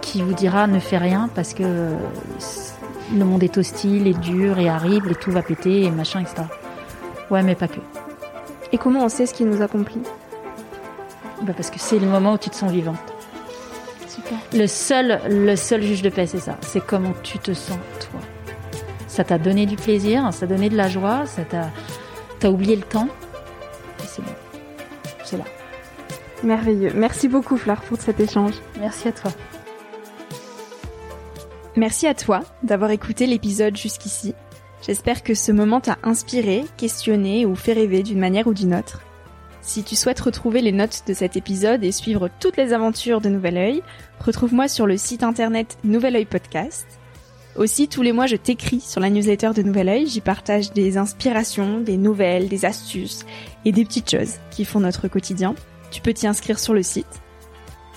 [0.00, 1.94] qui vous dira ne fais rien parce que
[3.12, 6.42] le monde est hostile et dur et aride et tout va péter et machin, etc.
[7.30, 7.80] Ouais, mais pas que.
[8.72, 10.02] Et comment on sait ce qui nous accomplit?
[11.42, 12.98] Bah Parce que c'est le moment où tu te sens vivante.
[14.08, 14.38] Super.
[14.52, 16.56] Le seul, le seul juge de paix, c'est ça.
[16.60, 17.78] C'est comment tu te sens,
[18.10, 18.20] toi.
[19.06, 21.70] Ça t'a donné du plaisir, ça t'a donné de la joie, ça t'a,
[22.40, 23.08] t'as oublié le temps.
[24.02, 24.32] Et c'est bon.
[25.24, 25.44] C'est là.
[26.42, 26.92] Merveilleux.
[26.94, 28.54] Merci beaucoup, Fleur, pour cet échange.
[28.80, 29.30] Merci à toi.
[31.76, 34.32] Merci à toi d'avoir écouté l'épisode jusqu'ici.
[34.86, 39.00] J'espère que ce moment t'a inspiré, questionné ou fait rêver d'une manière ou d'une autre.
[39.60, 43.28] Si tu souhaites retrouver les notes de cet épisode et suivre toutes les aventures de
[43.28, 43.82] Nouvel Oeil,
[44.20, 46.86] retrouve-moi sur le site internet Nouvel Oeil Podcast.
[47.56, 50.06] Aussi, tous les mois, je t'écris sur la newsletter de Nouvel Oeil.
[50.06, 53.24] J'y partage des inspirations, des nouvelles, des astuces
[53.64, 55.54] et des petites choses qui font notre quotidien.
[55.90, 57.23] Tu peux t'y inscrire sur le site.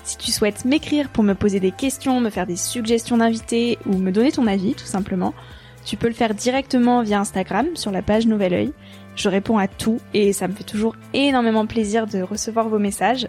[0.08, 3.98] Si tu souhaites m'écrire pour me poser des questions, me faire des suggestions d'invités ou
[3.98, 5.34] me donner ton avis, tout simplement,
[5.84, 8.72] tu peux le faire directement via Instagram sur la page Nouvel Oeil.
[9.16, 13.28] Je réponds à tout et ça me fait toujours énormément plaisir de recevoir vos messages.